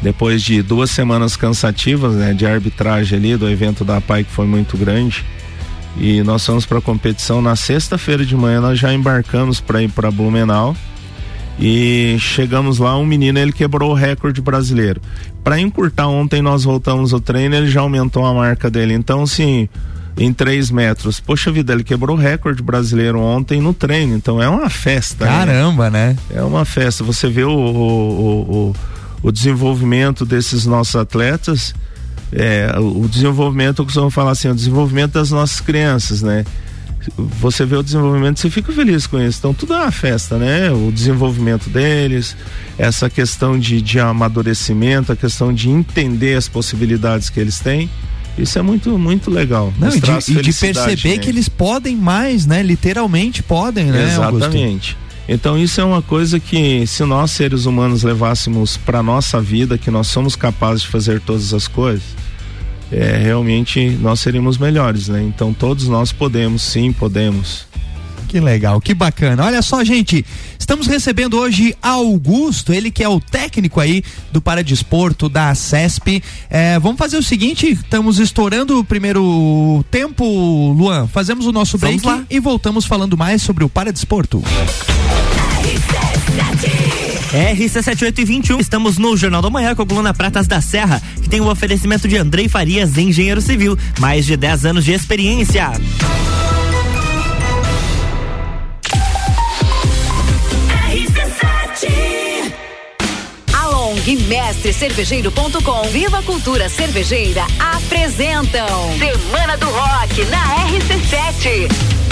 Depois 0.00 0.42
de 0.42 0.62
duas 0.62 0.90
semanas 0.90 1.36
cansativas, 1.36 2.14
né? 2.14 2.32
De 2.32 2.46
arbitragem 2.46 3.18
ali 3.18 3.36
do 3.36 3.48
evento 3.50 3.84
da 3.84 4.00
PAI 4.00 4.24
que 4.24 4.30
foi 4.30 4.46
muito 4.46 4.78
grande. 4.78 5.24
E 5.98 6.22
nós 6.22 6.46
fomos 6.46 6.64
para 6.64 6.78
a 6.78 6.82
competição 6.82 7.42
na 7.42 7.56
sexta-feira 7.56 8.24
de 8.24 8.36
manhã. 8.36 8.60
Nós 8.60 8.78
já 8.78 8.94
embarcamos 8.94 9.60
para 9.60 9.82
ir 9.82 9.90
para 9.90 10.10
Blumenau 10.10 10.74
e 11.60 12.16
chegamos 12.18 12.78
lá, 12.78 12.96
um 12.96 13.04
menino 13.04 13.38
ele 13.38 13.52
quebrou 13.52 13.90
o 13.90 13.94
recorde 13.94 14.40
brasileiro. 14.40 15.00
Para 15.44 15.60
encurtar 15.60 16.08
ontem 16.08 16.40
nós 16.40 16.64
voltamos 16.64 17.12
o 17.12 17.20
treino, 17.20 17.54
ele 17.54 17.68
já 17.68 17.82
aumentou 17.82 18.24
a 18.24 18.32
marca 18.32 18.70
dele. 18.70 18.94
Então, 18.94 19.22
assim, 19.22 19.68
em 20.16 20.32
3 20.32 20.70
metros. 20.70 21.20
Poxa 21.20 21.52
vida, 21.52 21.74
ele 21.74 21.84
quebrou 21.84 22.16
o 22.16 22.18
recorde 22.18 22.62
brasileiro 22.62 23.20
ontem 23.20 23.60
no 23.60 23.74
treino. 23.74 24.14
Então 24.14 24.42
é 24.42 24.48
uma 24.48 24.70
festa. 24.70 25.26
Né? 25.26 25.30
Caramba, 25.30 25.90
né? 25.90 26.16
né? 26.30 26.38
É 26.38 26.42
uma 26.42 26.64
festa. 26.64 27.04
Você 27.04 27.28
vê 27.28 27.44
o, 27.44 27.50
o, 27.50 28.72
o, 28.72 28.76
o 29.22 29.32
desenvolvimento 29.32 30.24
desses 30.24 30.64
nossos 30.64 30.96
atletas. 30.96 31.74
É, 32.32 32.72
o 32.78 33.08
desenvolvimento, 33.08 33.82
eu 33.82 33.84
costumo 33.84 34.08
falar 34.08 34.30
assim, 34.30 34.48
o 34.48 34.54
desenvolvimento 34.54 35.12
das 35.12 35.30
nossas 35.30 35.60
crianças, 35.60 36.22
né? 36.22 36.44
Você 37.16 37.64
vê 37.64 37.76
o 37.76 37.82
desenvolvimento, 37.82 38.40
você 38.40 38.50
fica 38.50 38.72
feliz 38.72 39.06
com 39.06 39.20
isso. 39.20 39.38
Então 39.38 39.54
tudo 39.54 39.74
é 39.74 39.78
uma 39.78 39.90
festa, 39.90 40.36
né? 40.36 40.70
O 40.70 40.92
desenvolvimento 40.92 41.70
deles, 41.70 42.36
essa 42.76 43.08
questão 43.08 43.58
de, 43.58 43.80
de 43.80 43.98
amadurecimento, 43.98 45.12
a 45.12 45.16
questão 45.16 45.52
de 45.52 45.68
entender 45.68 46.36
as 46.36 46.48
possibilidades 46.48 47.30
que 47.30 47.40
eles 47.40 47.60
têm. 47.60 47.90
Isso 48.38 48.58
é 48.58 48.62
muito, 48.62 48.98
muito 48.98 49.30
legal. 49.30 49.72
Não, 49.78 49.88
e, 49.88 50.00
de, 50.00 50.10
e 50.10 50.42
de 50.42 50.52
perceber 50.52 51.16
né? 51.16 51.18
que 51.18 51.28
eles 51.28 51.48
podem 51.48 51.96
mais, 51.96 52.46
né? 52.46 52.62
Literalmente 52.62 53.42
podem, 53.42 53.86
né? 53.86 54.04
Exatamente. 54.04 54.96
Augusto? 54.96 55.10
Então 55.28 55.56
isso 55.56 55.80
é 55.80 55.84
uma 55.84 56.02
coisa 56.02 56.40
que 56.40 56.84
se 56.86 57.04
nós 57.04 57.30
seres 57.30 57.64
humanos 57.64 58.02
levássemos 58.02 58.76
para 58.76 59.02
nossa 59.02 59.40
vida, 59.40 59.78
que 59.78 59.90
nós 59.90 60.08
somos 60.08 60.34
capazes 60.34 60.82
de 60.82 60.88
fazer 60.88 61.20
todas 61.20 61.54
as 61.54 61.68
coisas, 61.68 62.02
é, 62.92 63.18
realmente 63.18 63.90
nós 64.00 64.20
seríamos 64.20 64.58
melhores, 64.58 65.08
né? 65.08 65.22
Então 65.22 65.52
todos 65.52 65.86
nós 65.88 66.12
podemos, 66.12 66.62
sim, 66.62 66.92
podemos. 66.92 67.68
Que 68.30 68.38
legal, 68.38 68.80
que 68.80 68.94
bacana. 68.94 69.44
Olha 69.44 69.60
só, 69.60 69.82
gente, 69.82 70.24
estamos 70.56 70.86
recebendo 70.86 71.36
hoje 71.36 71.74
Augusto, 71.82 72.72
ele 72.72 72.88
que 72.88 73.02
é 73.02 73.08
o 73.08 73.20
técnico 73.20 73.80
aí 73.80 74.04
do 74.30 74.40
Paradesporto 74.40 75.28
da 75.28 75.52
CESP. 75.52 76.22
É, 76.48 76.78
vamos 76.78 76.96
fazer 76.96 77.16
o 77.16 77.22
seguinte, 77.24 77.72
estamos 77.72 78.20
estourando 78.20 78.78
o 78.78 78.84
primeiro 78.84 79.84
tempo, 79.90 80.24
Luan. 80.72 81.08
Fazemos 81.08 81.44
o 81.46 81.50
nosso 81.50 81.76
break 81.76 82.04
e 82.30 82.38
voltamos 82.38 82.84
falando 82.84 83.16
mais 83.16 83.42
sobre 83.42 83.64
o 83.64 83.68
Paradesporto. 83.68 84.40
RC7821, 87.32 88.60
estamos 88.60 88.98
no 88.98 89.16
Jornal 89.16 89.40
da 89.40 89.48
Manhã 89.48 89.74
com 89.74 89.82
a 89.82 89.86
coluna 89.86 90.12
Pratas 90.12 90.46
da 90.46 90.60
Serra, 90.60 91.00
que 91.22 91.28
tem 91.28 91.40
o 91.40 91.44
um 91.44 91.48
oferecimento 91.48 92.08
de 92.08 92.16
Andrei 92.16 92.48
Farias, 92.48 92.98
engenheiro 92.98 93.40
civil, 93.40 93.78
mais 93.98 94.26
de 94.26 94.36
10 94.36 94.66
anos 94.66 94.84
de 94.84 94.92
experiência. 94.92 95.70
e 104.06 104.16
Mestre 104.24 104.72
Cervejeiro.com 104.72 105.82
Viva 105.90 106.22
Cultura 106.22 106.68
Cervejeira 106.68 107.44
apresentam 107.58 108.66
Semana 108.98 109.56
do 109.56 109.66
Rock 109.66 110.24
na 110.24 110.66
RC7. 110.66 112.09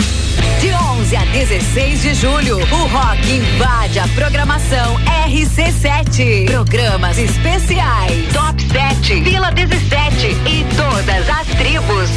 De 0.61 0.75
11 0.75 1.17
a 1.17 1.25
16 1.27 2.03
de 2.03 2.15
julho, 2.15 2.59
o 2.59 2.87
rock 2.89 3.31
invade 3.31 4.01
a 4.01 4.09
programação 4.09 4.97
RC7. 5.29 6.47
Programas 6.47 7.17
especiais, 7.17 8.33
Top 8.33 8.61
7, 8.61 9.21
Vila 9.23 9.53
17 9.53 10.27
e 10.27 10.67
todas 10.77 11.29
as 11.29 11.47
tribos. 11.57 12.11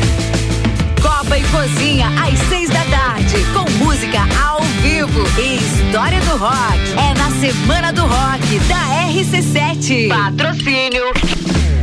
Copa 1.00 1.38
e 1.38 1.44
Cozinha 1.44 2.08
às 2.08 2.40
seis 2.50 2.70
da 2.72 2.84
tarde, 2.86 3.36
com 3.54 3.70
música 3.84 4.20
ao 4.44 4.62
vivo 4.82 5.24
e 5.40 5.58
história 5.58 6.20
do 6.22 6.38
rock. 6.38 6.80
É 6.98 7.14
na 7.14 7.30
Semana 7.40 7.94
do 7.94 8.02
Rock 8.02 8.60
da 8.68 9.08
RC7. 9.08 10.10
Patrocínio 10.10 11.12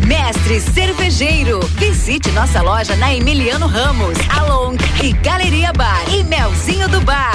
Mestre 0.08 0.58
Cervejeiro. 0.58 1.60
Visite 1.76 2.30
nossa 2.30 2.62
loja 2.62 2.96
na 2.96 3.14
Emiliano 3.14 3.66
Ramos, 3.66 4.16
Along 4.40 4.78
e 5.04 5.12
Galeria 5.12 5.70
Bar 5.70 6.02
e 6.10 6.24
Melzinho 6.24 6.88
do 6.88 6.98
Bar. 7.02 7.34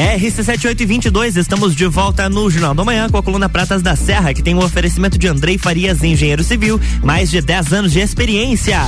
RC7822, 0.00 1.36
estamos 1.36 1.76
de 1.76 1.86
volta 1.86 2.28
no 2.28 2.50
Jornal 2.50 2.74
da 2.74 2.84
Manhã 2.84 3.08
com 3.08 3.18
a 3.18 3.22
coluna 3.22 3.48
Pratas 3.48 3.82
da 3.82 3.94
Serra, 3.94 4.32
que 4.32 4.42
tem 4.42 4.54
o 4.54 4.58
um 4.58 4.64
oferecimento 4.64 5.18
de 5.18 5.28
Andrei 5.28 5.58
Farias, 5.58 6.02
engenheiro 6.02 6.42
civil, 6.42 6.80
mais 7.02 7.30
de 7.30 7.40
10 7.40 7.72
anos 7.72 7.92
de 7.92 8.00
experiência. 8.00 8.80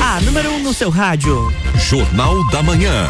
A 0.00 0.20
número 0.22 0.50
1 0.50 0.54
um 0.54 0.58
no 0.60 0.74
seu 0.74 0.90
rádio. 0.90 1.52
Jornal 1.76 2.46
da 2.50 2.62
Manhã. 2.62 3.08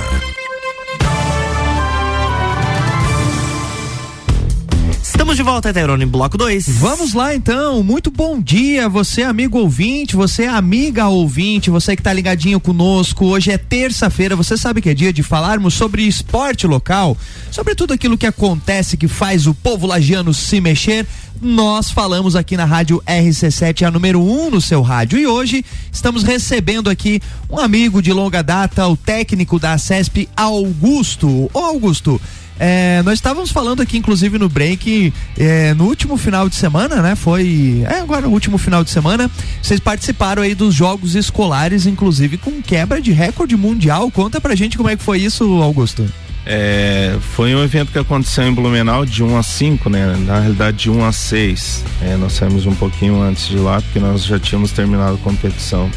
Estamos 5.30 5.46
de 5.46 5.52
volta, 5.52 5.72
Tairone, 5.72 6.06
bloco 6.06 6.37
2. 6.37 6.68
Vamos 6.70 7.14
lá 7.14 7.32
então. 7.32 7.84
Muito 7.84 8.10
bom 8.10 8.40
dia, 8.40 8.88
você 8.88 9.22
amigo 9.22 9.60
ouvinte, 9.60 10.16
você 10.16 10.44
amiga 10.46 11.06
ouvinte, 11.06 11.70
você 11.70 11.94
que 11.94 12.00
está 12.00 12.12
ligadinho 12.12 12.58
conosco. 12.58 13.26
Hoje 13.26 13.52
é 13.52 13.56
terça-feira, 13.56 14.34
você 14.34 14.56
sabe 14.56 14.82
que 14.82 14.90
é 14.90 14.94
dia 14.94 15.12
de 15.12 15.22
falarmos 15.22 15.75
sobre 15.75 16.02
esporte 16.02 16.66
local, 16.66 17.16
sobre 17.49 17.76
tudo 17.76 17.94
aquilo 17.94 18.18
que 18.18 18.26
acontece 18.26 18.96
que 18.96 19.06
faz 19.06 19.46
o 19.46 19.54
povo 19.54 19.87
lagiano 19.87 20.34
se 20.34 20.60
mexer 20.60 21.06
nós 21.42 21.90
falamos 21.90 22.37
aqui 22.37 22.54
na 22.54 22.66
rádio 22.66 23.02
RC7, 23.06 23.87
a 23.87 23.90
número 23.90 24.20
1 24.20 24.46
um 24.46 24.50
no 24.50 24.60
seu 24.60 24.82
rádio. 24.82 25.18
E 25.18 25.26
hoje 25.26 25.64
estamos 25.90 26.22
recebendo 26.22 26.90
aqui 26.90 27.18
um 27.49 27.58
amigo 27.58 28.02
de 28.02 28.12
longa 28.12 28.42
data, 28.42 28.87
o 28.87 28.94
técnico 28.94 29.58
da 29.58 29.78
CESP, 29.78 30.28
Augusto. 30.37 31.50
Ô 31.54 31.58
Augusto, 31.60 32.20
é, 32.62 33.02
nós 33.02 33.14
estávamos 33.14 33.50
falando 33.50 33.81
aqui, 33.81 33.97
inclusive, 33.97 34.38
no 34.38 34.47
break, 34.47 35.14
é, 35.38 35.73
no 35.73 35.85
último 35.85 36.19
final 36.19 36.47
de 36.47 36.57
semana, 36.57 37.00
né? 37.00 37.14
Foi. 37.14 37.83
É, 37.88 38.00
agora 38.00 38.26
no 38.26 38.33
último 38.33 38.59
final 38.59 38.85
de 38.85 38.90
semana, 38.90 39.31
vocês 39.62 39.81
participaram 39.81 40.43
aí 40.43 40.55
dos 40.55 40.75
jogos 40.75 41.14
escolares, 41.14 41.87
inclusive 41.87 42.37
com 42.37 42.61
quebra 42.61 43.00
de 43.00 43.12
recorde 43.12 43.57
mundial. 43.57 44.11
Conta 44.11 44.43
pra 44.43 44.55
gente 44.55 44.76
como 44.76 44.90
é 44.90 44.97
que 44.97 45.02
foi 45.02 45.21
isso, 45.21 45.45
Augusto. 45.62 46.07
É, 46.45 47.17
foi 47.35 47.55
um 47.55 47.62
evento 47.62 47.93
que 47.93 47.99
aconteceu 47.99 48.47
em 48.47 48.52
Blumenau 48.52 49.07
de 49.07 49.23
1 49.23 49.38
a 49.38 49.43
5, 49.43 49.88
né? 49.88 50.14
Na 50.26 50.40
realidade 50.40 50.76
de 50.76 50.90
1 50.90 51.02
a 51.02 51.12
6. 51.12 51.85
É, 52.02 52.17
nós 52.17 52.35
saímos 52.35 52.67
um 52.67 52.75
pouquinho 52.75 53.23
antes 53.23 53.49
de 53.49 53.57
lá, 53.57 53.81
porque 53.81 53.99
nós 53.99 54.25
já 54.25 54.38
tínhamos 54.38 54.71
terminado 54.73 55.14
a 55.14 55.19
competição. 55.19 55.90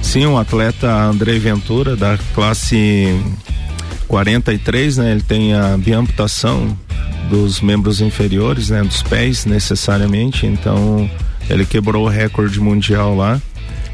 Sim, 0.00 0.24
o 0.24 0.32
um 0.32 0.38
atleta 0.38 0.90
André 0.90 1.38
Ventura, 1.38 1.96
da 1.96 2.18
classe 2.34 3.14
43, 4.08 4.96
né? 4.96 5.12
Ele 5.12 5.22
tem 5.22 5.54
a 5.54 5.76
biamputação 5.76 6.76
dos 7.30 7.60
membros 7.60 8.00
inferiores, 8.00 8.70
né? 8.70 8.82
Dos 8.82 9.02
pés, 9.02 9.44
necessariamente. 9.44 10.46
Então, 10.46 11.08
ele 11.48 11.64
quebrou 11.64 12.06
o 12.06 12.08
recorde 12.08 12.58
mundial 12.60 13.14
lá. 13.14 13.40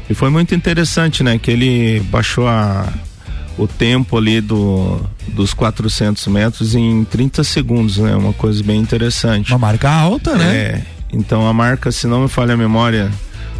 E 0.09 0.13
foi 0.13 0.29
muito 0.29 0.55
interessante, 0.55 1.21
né? 1.21 1.37
Que 1.37 1.51
ele 1.51 1.99
baixou 2.09 2.47
a, 2.47 2.87
o 3.57 3.67
tempo 3.67 4.17
ali 4.17 4.39
do, 4.39 5.01
dos 5.27 5.53
400 5.53 6.25
metros 6.27 6.75
em 6.75 7.03
30 7.03 7.43
segundos, 7.43 7.97
né? 7.97 8.15
Uma 8.15 8.33
coisa 8.33 8.63
bem 8.63 8.79
interessante. 8.79 9.51
Uma 9.51 9.59
marca 9.59 9.89
alta, 9.89 10.35
né? 10.35 10.55
É. 10.55 10.81
Então 11.11 11.47
a 11.47 11.53
marca, 11.53 11.91
se 11.91 12.07
não 12.07 12.23
me 12.23 12.27
falha 12.27 12.53
a 12.53 12.57
memória, 12.57 13.11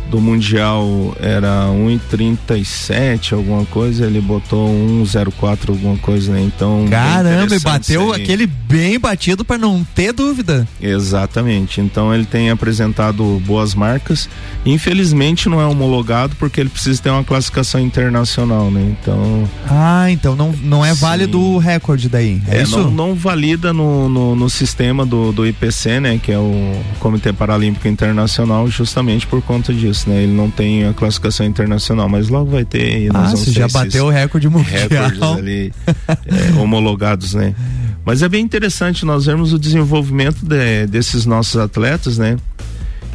do 0.10 0.22
Mundial 0.22 1.16
era 1.20 1.68
1,37 1.68 3.34
alguma 3.34 3.66
coisa, 3.66 4.06
ele 4.06 4.22
botou 4.22 4.70
1,04 4.70 5.70
alguma 5.70 5.98
coisa, 5.98 6.32
né? 6.32 6.42
Então. 6.42 6.86
Caramba, 6.90 7.56
e 7.56 7.60
bateu 7.60 8.14
aquele 8.14 8.46
bem 8.46 9.00
batido 9.00 9.44
para 9.44 9.58
não 9.58 9.84
ter 9.96 10.14
dúvida. 10.14 10.68
Exatamente. 10.82 11.82
Então 11.82 12.14
ele 12.14 12.26
tem 12.26 12.50
apresentado 12.50 13.42
boas 13.46 13.74
marcas. 13.74 14.30
Infelizmente 14.66 15.50
não 15.50 15.62
é 15.62 15.66
homologado 15.66 16.36
porque 16.38 16.60
ele 16.60 16.70
precisa 16.70 17.02
ter 17.02 17.10
uma 17.10 17.24
classificação 17.24 17.82
internacional, 17.82 18.70
né? 18.70 18.96
Então. 19.02 19.50
Ah, 19.68 20.10
então 20.12 20.36
não, 20.36 20.52
não 20.62 20.86
é 20.86 20.94
sim. 20.94 21.02
válido 21.02 21.40
o 21.40 21.58
recorde 21.58 22.10
daí. 22.10 22.42
É, 22.48 22.60
é 22.60 22.64
isso? 22.64 22.78
Não, 22.78 22.92
não 22.92 23.16
valida 23.16 23.74
no, 23.74 24.08
no, 24.08 24.36
no, 24.36 24.50
sistema 24.50 25.06
do, 25.06 25.32
do 25.32 25.46
IPC, 25.46 26.00
né? 26.00 26.20
Que 26.22 26.32
é 26.32 26.40
o 26.40 26.80
Comitê 27.00 27.34
Paralímpico 27.34 27.88
Internacional, 27.88 28.68
justamente 28.68 29.26
por 29.26 29.42
conta 29.42 29.74
disso 29.74 29.95
né? 30.06 30.24
Ele 30.24 30.34
não 30.34 30.50
tem 30.50 30.86
a 30.86 30.94
classificação 30.94 31.46
internacional, 31.46 32.10
mas 32.10 32.28
logo 32.28 32.52
vai 32.52 32.66
ter. 32.66 33.10
Ah, 33.14 33.30
você 33.32 33.52
já 33.52 33.68
bateu 33.68 34.06
o 34.06 34.10
recorde 34.10 34.50
mundial. 34.50 34.88
Recordes 34.90 35.22
ali 35.22 35.74
é, 35.88 36.54
homologados, 36.60 37.34
né? 37.34 37.56
Mas 38.04 38.22
é 38.22 38.30
bem 38.30 38.44
interessante 38.44 39.06
nós 39.06 39.26
vermos 39.26 39.54
o 39.54 39.60
desenvolvimento 39.60 40.46
de, 40.46 40.86
desses 40.88 41.26
nossos 41.26 41.58
atletas, 41.58 42.18
né? 42.18 42.38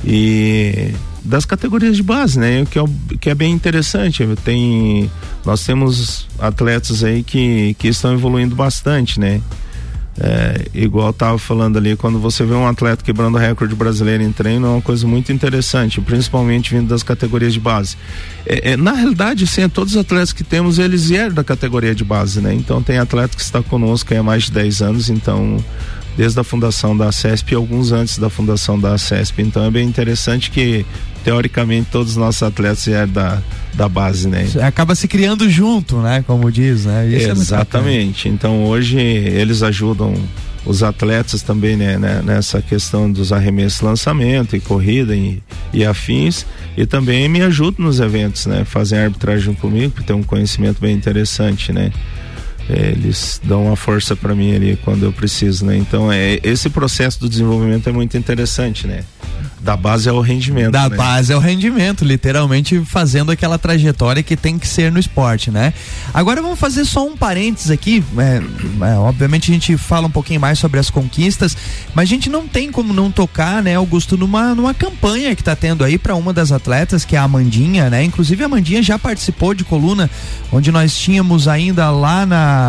E 0.04 0.92
das 1.24 1.44
categorias 1.44 1.96
de 1.96 2.02
base, 2.02 2.38
né? 2.38 2.66
Que 2.68 2.78
é, 2.78 2.84
que 3.20 3.30
é 3.30 3.34
bem 3.34 3.52
interessante. 3.52 4.26
Tem, 4.44 5.10
nós 5.44 5.64
temos 5.64 6.26
atletas 6.38 7.04
aí 7.04 7.22
que, 7.22 7.74
que 7.78 7.88
estão 7.88 8.14
evoluindo 8.14 8.54
bastante, 8.56 9.20
né? 9.20 9.40
É, 10.22 10.66
igual 10.74 11.10
estava 11.10 11.38
falando 11.38 11.78
ali, 11.78 11.96
quando 11.96 12.18
você 12.18 12.44
vê 12.44 12.52
um 12.52 12.66
atleta 12.66 13.02
quebrando 13.02 13.38
recorde 13.38 13.74
brasileiro 13.74 14.22
em 14.22 14.30
treino, 14.30 14.66
é 14.66 14.70
uma 14.70 14.82
coisa 14.82 15.06
muito 15.06 15.32
interessante, 15.32 15.98
principalmente 15.98 16.74
vindo 16.74 16.88
das 16.88 17.02
categorias 17.02 17.54
de 17.54 17.60
base. 17.60 17.96
É, 18.44 18.72
é, 18.72 18.76
na 18.76 18.92
realidade, 18.92 19.46
sim, 19.46 19.66
todos 19.66 19.94
os 19.94 19.98
atletas 19.98 20.34
que 20.34 20.44
temos, 20.44 20.78
eles 20.78 21.08
vieram 21.08 21.32
da 21.32 21.42
categoria 21.42 21.94
de 21.94 22.04
base, 22.04 22.40
né? 22.42 22.52
Então 22.52 22.82
tem 22.82 22.98
atleta 22.98 23.34
que 23.34 23.42
está 23.42 23.62
conosco 23.62 24.14
há 24.14 24.22
mais 24.22 24.44
de 24.44 24.52
10 24.52 24.82
anos, 24.82 25.08
então 25.08 25.56
desde 26.16 26.38
a 26.40 26.44
fundação 26.44 26.96
da 26.96 27.10
CESP 27.12 27.52
e 27.52 27.54
alguns 27.54 27.92
antes 27.92 28.18
da 28.18 28.28
fundação 28.28 28.78
da 28.78 28.96
CESP. 28.98 29.42
Então 29.42 29.64
é 29.64 29.70
bem 29.70 29.86
interessante 29.86 30.50
que 30.50 30.84
teoricamente 31.24 31.88
todos 31.90 32.12
os 32.12 32.16
nossos 32.16 32.42
atletas 32.42 32.84
vieram 32.84 33.12
da, 33.12 33.42
da 33.74 33.88
base, 33.88 34.28
né? 34.28 34.46
Acaba 34.62 34.94
se 34.94 35.06
criando 35.06 35.48
junto, 35.48 35.98
né? 35.98 36.24
Como 36.26 36.50
diz, 36.50 36.86
né? 36.86 37.06
Isso 37.08 37.28
é 37.28 37.32
Exatamente. 37.32 38.28
É 38.28 38.30
então 38.30 38.64
hoje 38.64 38.98
eles 38.98 39.62
ajudam 39.62 40.14
os 40.64 40.82
atletas 40.82 41.42
também 41.42 41.76
né, 41.76 41.96
né, 41.96 42.22
nessa 42.22 42.60
questão 42.60 43.10
dos 43.10 43.32
arremessos 43.32 43.80
lançamento 43.80 44.54
e 44.54 44.60
corrida 44.60 45.16
e, 45.16 45.42
e, 45.72 45.84
afins 45.86 46.44
e 46.76 46.84
também 46.84 47.28
me 47.28 47.40
ajudam 47.40 47.86
nos 47.86 47.98
eventos, 47.98 48.46
né? 48.46 48.64
Fazem 48.64 48.98
arbitragem 48.98 49.54
comigo, 49.54 49.94
que 49.96 50.04
tem 50.04 50.14
um 50.14 50.22
conhecimento 50.22 50.80
bem 50.80 50.94
interessante, 50.94 51.72
né? 51.72 51.90
Eles 52.72 53.40
dão 53.42 53.66
uma 53.66 53.76
força 53.76 54.14
para 54.14 54.34
mim 54.34 54.54
ali 54.54 54.78
quando 54.84 55.04
eu 55.04 55.12
preciso, 55.12 55.64
né? 55.66 55.76
Então 55.76 56.10
é 56.10 56.38
esse 56.42 56.68
processo 56.68 57.20
do 57.20 57.28
desenvolvimento 57.28 57.88
é 57.88 57.92
muito 57.92 58.16
interessante, 58.16 58.86
né? 58.86 59.04
Da 59.60 59.76
base 59.76 60.08
ao 60.08 60.20
rendimento. 60.20 60.72
Da 60.72 60.88
né? 60.88 60.96
base 60.96 61.32
ao 61.32 61.40
rendimento, 61.40 62.02
literalmente 62.02 62.82
fazendo 62.84 63.30
aquela 63.30 63.58
trajetória 63.58 64.22
que 64.22 64.34
tem 64.34 64.58
que 64.58 64.66
ser 64.66 64.90
no 64.90 64.98
esporte, 64.98 65.50
né? 65.50 65.74
Agora 66.14 66.40
vamos 66.40 66.58
fazer 66.58 66.84
só 66.86 67.06
um 67.06 67.14
parênteses 67.14 67.70
aqui. 67.70 68.02
É, 68.16 68.42
é, 68.86 68.94
obviamente 68.96 69.50
a 69.50 69.54
gente 69.54 69.76
fala 69.76 70.06
um 70.06 70.10
pouquinho 70.10 70.40
mais 70.40 70.58
sobre 70.58 70.80
as 70.80 70.88
conquistas, 70.88 71.56
mas 71.94 72.04
a 72.04 72.08
gente 72.08 72.30
não 72.30 72.48
tem 72.48 72.72
como 72.72 72.94
não 72.94 73.10
tocar, 73.10 73.62
né, 73.62 73.74
Augusto, 73.74 74.16
numa, 74.16 74.54
numa 74.54 74.72
campanha 74.72 75.34
que 75.34 75.42
está 75.42 75.54
tendo 75.54 75.84
aí 75.84 75.98
para 75.98 76.14
uma 76.14 76.32
das 76.32 76.52
atletas, 76.52 77.04
que 77.04 77.14
é 77.14 77.18
a 77.18 77.24
Amandinha, 77.24 77.90
né? 77.90 78.02
Inclusive 78.02 78.42
a 78.42 78.46
Amandinha 78.46 78.82
já 78.82 78.98
participou 78.98 79.52
de 79.52 79.64
coluna 79.64 80.08
onde 80.50 80.72
nós 80.72 80.96
tínhamos 80.96 81.46
ainda 81.46 81.90
lá 81.90 82.24
na 82.24 82.59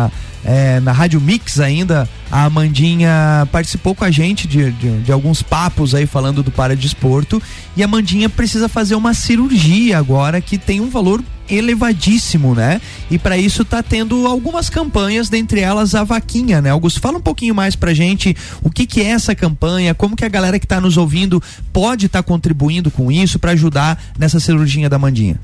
é, 0.44 0.80
na 0.80 0.92
Rádio 0.92 1.20
Mix 1.20 1.60
ainda, 1.60 2.08
a 2.30 2.44
Amandinha 2.44 3.46
participou 3.52 3.94
com 3.94 4.04
a 4.04 4.10
gente 4.10 4.48
de, 4.48 4.72
de, 4.72 5.00
de 5.00 5.12
alguns 5.12 5.42
papos 5.42 5.94
aí 5.94 6.06
falando 6.06 6.42
do 6.42 6.50
paradesporto 6.50 7.40
e 7.76 7.82
a 7.82 7.84
Amandinha 7.84 8.28
precisa 8.28 8.68
fazer 8.68 8.94
uma 8.94 9.14
cirurgia 9.14 9.98
agora 9.98 10.40
que 10.40 10.58
tem 10.58 10.80
um 10.80 10.90
valor 10.90 11.22
elevadíssimo, 11.48 12.54
né? 12.54 12.80
E 13.10 13.18
para 13.18 13.36
isso 13.36 13.64
tá 13.64 13.82
tendo 13.82 14.26
algumas 14.26 14.70
campanhas, 14.70 15.28
dentre 15.28 15.60
elas 15.60 15.94
a 15.94 16.02
vaquinha, 16.02 16.60
né? 16.60 16.70
Augusto, 16.70 17.00
fala 17.00 17.18
um 17.18 17.22
pouquinho 17.22 17.54
mais 17.54 17.76
pra 17.76 17.92
gente 17.92 18.34
o 18.62 18.70
que 18.70 18.86
que 18.86 19.00
é 19.00 19.10
essa 19.10 19.34
campanha, 19.34 19.94
como 19.94 20.16
que 20.16 20.24
a 20.24 20.28
galera 20.28 20.58
que 20.58 20.66
tá 20.66 20.80
nos 20.80 20.96
ouvindo 20.96 21.42
pode 21.72 22.06
estar 22.06 22.22
tá 22.22 22.28
contribuindo 22.28 22.90
com 22.90 23.12
isso 23.12 23.38
para 23.38 23.52
ajudar 23.52 24.02
nessa 24.18 24.40
cirurgia 24.40 24.88
da 24.88 24.96
Amandinha. 24.96 25.38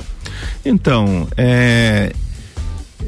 Então, 0.64 1.28
é, 1.36 2.12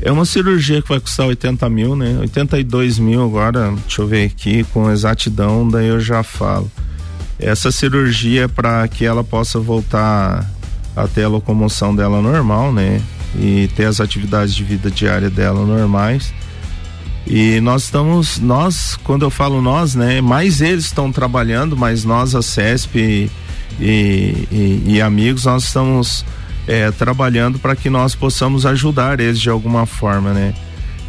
é 0.03 0.11
uma 0.11 0.25
cirurgia 0.25 0.81
que 0.81 0.89
vai 0.89 1.01
custar 1.01 1.27
80 1.27 1.69
mil, 1.69 1.95
né? 1.95 2.17
82 2.21 2.99
mil 2.99 3.23
agora, 3.25 3.73
deixa 3.87 4.03
eu 4.03 4.07
ver 4.07 4.27
aqui 4.27 4.65
com 4.65 4.91
exatidão, 4.91 5.69
daí 5.69 5.89
eu 5.89 6.01
já 6.01 6.23
falo. 6.23 6.71
Essa 7.39 7.71
cirurgia 7.73 8.45
é 8.45 8.49
para 8.49 8.87
que 8.89 9.05
ela 9.05 9.25
possa 9.25 9.59
voltar 9.59 10.49
a 10.95 11.07
ter 11.07 11.25
a 11.25 11.29
locomoção 11.29 11.95
dela 11.95 12.21
normal, 12.21 12.73
né? 12.73 13.01
E 13.39 13.69
ter 13.77 13.85
as 13.85 14.01
atividades 14.01 14.55
de 14.55 14.65
vida 14.65 14.91
diária 14.91 15.31
dela 15.31 15.65
normais. 15.65 16.33
E 17.27 17.61
nós 17.61 17.85
estamos, 17.85 18.39
nós, 18.39 18.99
quando 19.05 19.23
eu 19.23 19.31
falo 19.31 19.63
nós, 19.63 19.95
né? 19.95 20.21
Mais 20.21 20.61
eles 20.61 20.87
estão 20.87 21.13
trabalhando, 21.13 21.77
mas 21.77 22.05
nós, 22.05 22.35
a 22.35 22.43
CESP 22.43 23.31
e, 23.79 24.49
e, 24.51 24.83
e 24.87 25.01
amigos, 25.01 25.45
nós 25.45 25.65
estamos 25.65 26.25
é, 26.67 26.91
trabalhando 26.91 27.59
para 27.59 27.75
que 27.75 27.91
nós 27.91 28.15
possamos 28.15 28.67
ajudar 28.67 29.21
eles 29.21 29.41
de 29.41 29.51
alguma 29.51 29.87
forma, 29.87 30.33
né? 30.33 30.55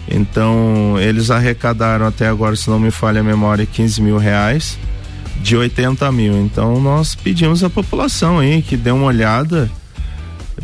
Então, 0.10 0.96
eles 1.00 1.32
arrecadaram 1.32 2.06
até 2.06 2.28
agora, 2.28 2.56
se 2.56 2.70
não 2.70 2.80
me 2.80 2.92
falha 2.92 3.22
a 3.22 3.24
memória, 3.24 3.66
15 3.66 4.02
mil 4.02 4.18
reais 4.18 4.78
de 5.42 5.56
80 5.56 6.12
mil. 6.12 6.34
Então, 6.42 6.80
nós 6.82 7.16
pedimos 7.16 7.64
à 7.64 7.70
população 7.70 8.40
aí 8.40 8.62
que 8.62 8.76
dê 8.76 8.92
uma 8.92 9.06
olhada 9.06 9.70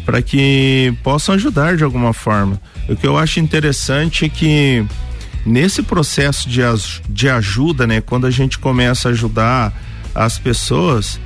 para 0.05 0.21
que 0.21 0.93
possam 1.03 1.35
ajudar 1.35 1.75
de 1.75 1.83
alguma 1.83 2.13
forma. 2.13 2.59
O 2.87 2.95
que 2.95 3.05
eu 3.05 3.17
acho 3.17 3.39
interessante 3.39 4.25
é 4.25 4.29
que 4.29 4.85
nesse 5.45 5.81
processo 5.81 6.47
de, 6.49 6.61
de 7.09 7.29
ajuda, 7.29 7.87
né, 7.87 8.01
quando 8.01 8.27
a 8.27 8.31
gente 8.31 8.59
começa 8.59 9.09
a 9.09 9.11
ajudar 9.11 9.73
as 10.13 10.37
pessoas, 10.37 11.19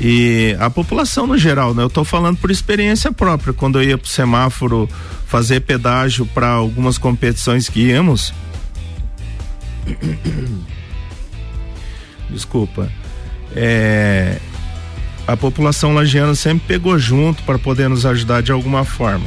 e 0.00 0.56
a 0.60 0.70
população 0.70 1.26
no 1.26 1.36
geral, 1.36 1.74
né? 1.74 1.82
Eu 1.82 1.88
estou 1.88 2.04
falando 2.04 2.38
por 2.38 2.50
experiência 2.50 3.10
própria. 3.10 3.52
Quando 3.52 3.80
eu 3.80 3.88
ia 3.88 3.98
pro 3.98 4.08
semáforo 4.08 4.88
fazer 5.26 5.60
pedágio 5.60 6.24
para 6.26 6.48
algumas 6.48 6.98
competições 6.98 7.68
que 7.68 7.80
íamos. 7.80 8.32
Desculpa. 12.30 12.90
É, 13.56 14.38
a 15.26 15.36
população 15.36 15.94
lagiana 15.94 16.34
sempre 16.34 16.66
pegou 16.68 16.98
junto 16.98 17.42
para 17.42 17.58
poder 17.58 17.88
nos 17.88 18.06
ajudar 18.06 18.42
de 18.42 18.52
alguma 18.52 18.84
forma. 18.84 19.26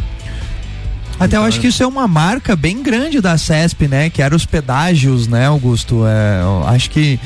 Até 1.21 1.37
eu 1.37 1.43
acho 1.43 1.59
que 1.59 1.67
isso 1.67 1.83
é 1.83 1.87
uma 1.87 2.07
marca 2.07 2.55
bem 2.55 2.81
grande 2.81 3.21
da 3.21 3.37
CESP, 3.37 3.87
né? 3.87 4.09
Que 4.09 4.21
era 4.21 4.35
os 4.35 4.45
pedágios, 4.45 5.27
né, 5.27 5.45
Augusto? 5.45 6.03
É, 6.05 6.41
acho 6.73 6.89
que 6.89 7.19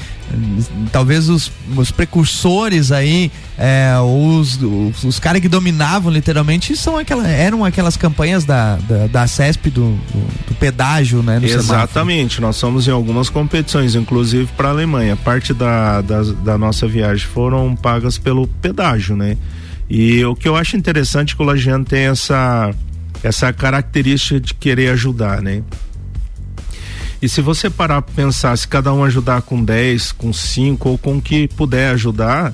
talvez 0.91 1.29
os, 1.29 1.51
os 1.75 1.91
precursores 1.91 2.91
aí, 2.91 3.31
é, 3.57 3.93
os, 3.99 4.61
os, 4.61 5.03
os 5.03 5.19
caras 5.19 5.41
que 5.41 5.47
dominavam 5.47 6.11
literalmente 6.11 6.75
são 6.75 6.97
aquela, 6.97 7.27
eram 7.27 7.63
aquelas 7.63 7.95
campanhas 7.95 8.43
da, 8.43 8.75
da, 8.77 9.07
da 9.07 9.27
CESP 9.27 9.69
do, 9.69 9.91
do, 9.91 10.47
do 10.47 10.55
pedágio, 10.55 11.21
né? 11.21 11.39
Exatamente, 11.41 12.35
semáforo. 12.35 12.47
nós 12.47 12.55
somos 12.57 12.87
em 12.87 12.91
algumas 12.91 13.29
competições, 13.29 13.95
inclusive 13.95 14.49
para 14.57 14.69
a 14.69 14.71
Alemanha. 14.71 15.15
Parte 15.15 15.53
da, 15.53 16.01
da, 16.01 16.21
da, 16.21 16.57
nossa 16.57 16.87
viagem 16.87 17.25
foram 17.25 17.75
pagas 17.75 18.17
pelo 18.17 18.47
pedágio, 18.47 19.15
né? 19.15 19.37
E 19.89 20.23
o 20.25 20.35
que 20.35 20.47
eu 20.47 20.55
acho 20.55 20.75
interessante 20.75 21.33
é 21.33 21.37
que 21.37 21.43
o 21.43 21.45
Lagiano 21.45 21.85
tem 21.85 22.07
essa, 22.07 22.73
essa 23.25 23.51
característica 23.51 24.39
de 24.39 24.53
querer 24.53 24.89
ajudar, 24.91 25.41
né? 25.41 25.63
E 27.21 27.27
se 27.27 27.41
você 27.41 27.69
parar 27.69 28.01
para 28.01 28.13
pensar, 28.13 28.55
se 28.55 28.67
cada 28.67 28.93
um 28.93 29.03
ajudar 29.03 29.41
com 29.41 29.63
10, 29.63 30.11
com 30.11 30.31
5 30.31 30.89
ou 30.89 30.97
com 30.97 31.17
o 31.17 31.21
que 31.21 31.47
puder 31.47 31.91
ajudar, 31.91 32.53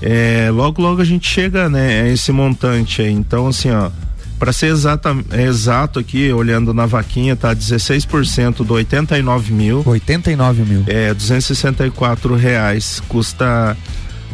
é, 0.00 0.50
logo 0.52 0.80
logo 0.80 1.02
a 1.02 1.04
gente 1.04 1.28
chega 1.28 1.68
né, 1.68 2.02
a 2.02 2.08
esse 2.08 2.30
montante 2.30 3.02
aí. 3.02 3.10
Então, 3.10 3.48
assim, 3.48 3.70
ó, 3.70 3.90
para 4.38 4.52
ser 4.52 4.66
exata, 4.66 5.16
é, 5.32 5.42
exato 5.42 5.98
aqui, 5.98 6.32
olhando 6.32 6.72
na 6.72 6.86
vaquinha, 6.86 7.34
tá 7.34 7.52
16% 7.52 8.64
do 8.64 8.74
89 8.74 9.52
mil. 9.52 9.82
89 9.84 10.62
mil. 10.62 10.84
É, 10.86 11.12
264 11.12 12.36
reais 12.36 13.02
custa 13.08 13.76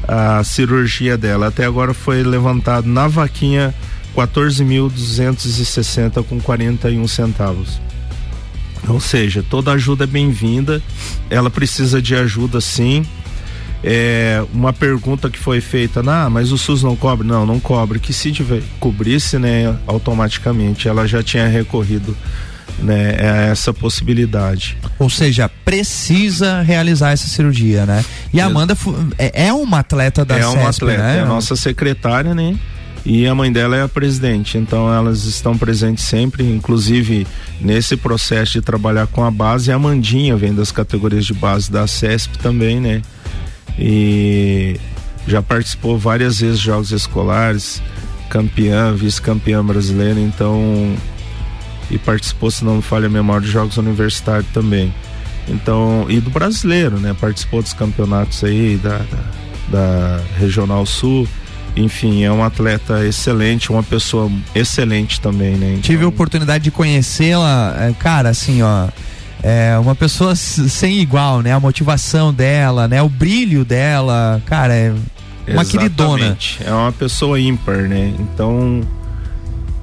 a 0.07 0.45
cirurgia 0.45 1.17
dela. 1.17 1.47
Até 1.47 1.65
agora 1.65 1.95
foi 1.95 2.23
levantado 2.23 2.87
na 2.87 3.09
vaquinha 3.09 3.75
14.260 4.15 6.25
com 6.25 6.41
41 6.41 7.07
centavos. 7.09 7.81
Ou 8.89 9.01
seja, 9.01 9.45
toda 9.49 9.73
ajuda 9.73 10.05
é 10.05 10.07
bem-vinda. 10.07 10.83
Ela 11.31 11.51
precisa 11.51 12.01
de 12.01 12.15
ajuda, 12.15 12.61
sim. 12.61 13.05
É, 13.83 14.43
uma 14.53 14.73
pergunta 14.73 15.29
que 15.29 15.39
foi 15.39 15.61
feita, 15.61 16.03
ah, 16.07 16.31
mas 16.31 16.53
o 16.53 16.59
SUS 16.59 16.83
não 16.83 16.97
cobre? 16.97 17.27
Não, 17.27 17.45
não 17.45 17.61
cobre. 17.61 17.99
Que 17.99 18.13
se 18.13 18.33
tiver, 18.33 18.63
cobrisse, 18.81 19.39
né, 19.39 19.77
automaticamente, 19.87 20.89
ela 20.89 21.07
já 21.07 21.23
tinha 21.23 21.47
recorrido 21.47 22.17
né, 22.79 23.17
a 23.21 23.51
essa 23.51 23.73
possibilidade. 23.73 24.77
Ou 24.99 25.11
seja, 25.11 25.51
precisa 25.65 26.63
realizar 26.63 27.13
essa 27.13 27.29
cirurgia, 27.29 27.87
né? 27.87 28.05
E 28.33 28.41
a 28.41 28.47
Amanda 28.47 28.77
é, 29.19 29.49
é 29.49 29.53
uma 29.53 29.81
atleta 29.81 30.25
da 30.25 30.39
É 30.39 30.47
uma 30.47 30.73
CESP, 30.73 30.85
atleta, 30.85 31.03
né? 31.03 31.19
é 31.19 31.21
a 31.21 31.27
nossa 31.27 31.57
secretária, 31.57 32.35
né? 32.35 32.57
E 33.05 33.27
a 33.27 33.35
mãe 33.35 33.53
dela 33.53 33.77
é 33.77 33.83
a 33.83 33.89
presidente, 33.89 34.57
então 34.57 34.93
elas 34.93 35.25
estão 35.25 35.59
presentes 35.59 36.05
sempre, 36.05 36.43
inclusive 36.43 37.27
nesse 37.61 37.99
processo 37.99 38.53
de 38.53 38.63
trabalhar 38.63 39.07
com 39.07 39.23
a 39.23 39.31
base. 39.31 39.71
A 39.71 39.79
Mandinha 39.79 40.37
vem 40.37 40.55
das 40.55 40.73
categorias 40.73 41.27
de 41.27 41.35
base 41.35 41.71
da 41.71 41.87
CESP 41.87 42.39
também, 42.39 42.81
né? 42.81 43.03
E 43.79 44.81
já 45.27 45.43
participou 45.43 45.99
várias 45.99 46.41
vezes 46.41 46.59
de 46.59 46.65
jogos 46.65 46.93
escolares, 46.93 47.83
campeã, 48.31 48.95
vice-campeã 48.95 49.63
brasileira, 49.63 50.19
então 50.19 50.97
e 51.91 51.99
participou, 51.99 52.51
se 52.51 52.65
não 52.65 52.77
me 52.77 52.83
falha 52.83 53.07
a 53.07 53.11
memória, 53.11 53.47
de 53.47 53.53
jogos 53.53 53.77
universitários 53.77 54.49
também. 54.55 54.93
Então, 55.47 56.07
e 56.09 56.21
do 56.21 56.31
brasileiro, 56.31 56.99
né? 56.99 57.15
Participou 57.21 57.61
dos 57.61 57.75
campeonatos 57.75 58.43
aí 58.43 58.81
da, 58.83 58.97
da, 58.97 59.25
da 59.69 60.21
Regional 60.39 60.87
Sul 60.87 61.29
enfim, 61.77 62.23
é 62.23 62.31
um 62.31 62.43
atleta 62.45 63.05
excelente, 63.05 63.71
uma 63.71 63.83
pessoa 63.83 64.31
excelente 64.55 65.21
também, 65.21 65.57
né? 65.57 65.71
Então... 65.71 65.83
Tive 65.83 66.05
a 66.05 66.09
oportunidade 66.09 66.65
de 66.65 66.71
conhecê-la, 66.71 67.75
é, 67.79 67.93
cara, 67.93 68.29
assim, 68.29 68.63
ó. 68.63 68.89
É 69.43 69.77
uma 69.79 69.95
pessoa 69.95 70.35
sem 70.35 71.01
igual, 71.01 71.43
né? 71.43 71.53
A 71.53 71.61
motivação 71.61 72.33
dela, 72.33 72.89
né? 72.89 73.03
O 73.03 73.11
brilho 73.11 73.63
dela, 73.63 74.41
cara, 74.47 74.73
é 74.73 74.91
uma 74.91 75.63
Exatamente. 75.63 75.71
queridona. 75.71 76.39
É 76.65 76.73
uma 76.73 76.93
pessoa 76.93 77.39
ímpar, 77.39 77.83
né? 77.83 78.15
Então 78.19 78.81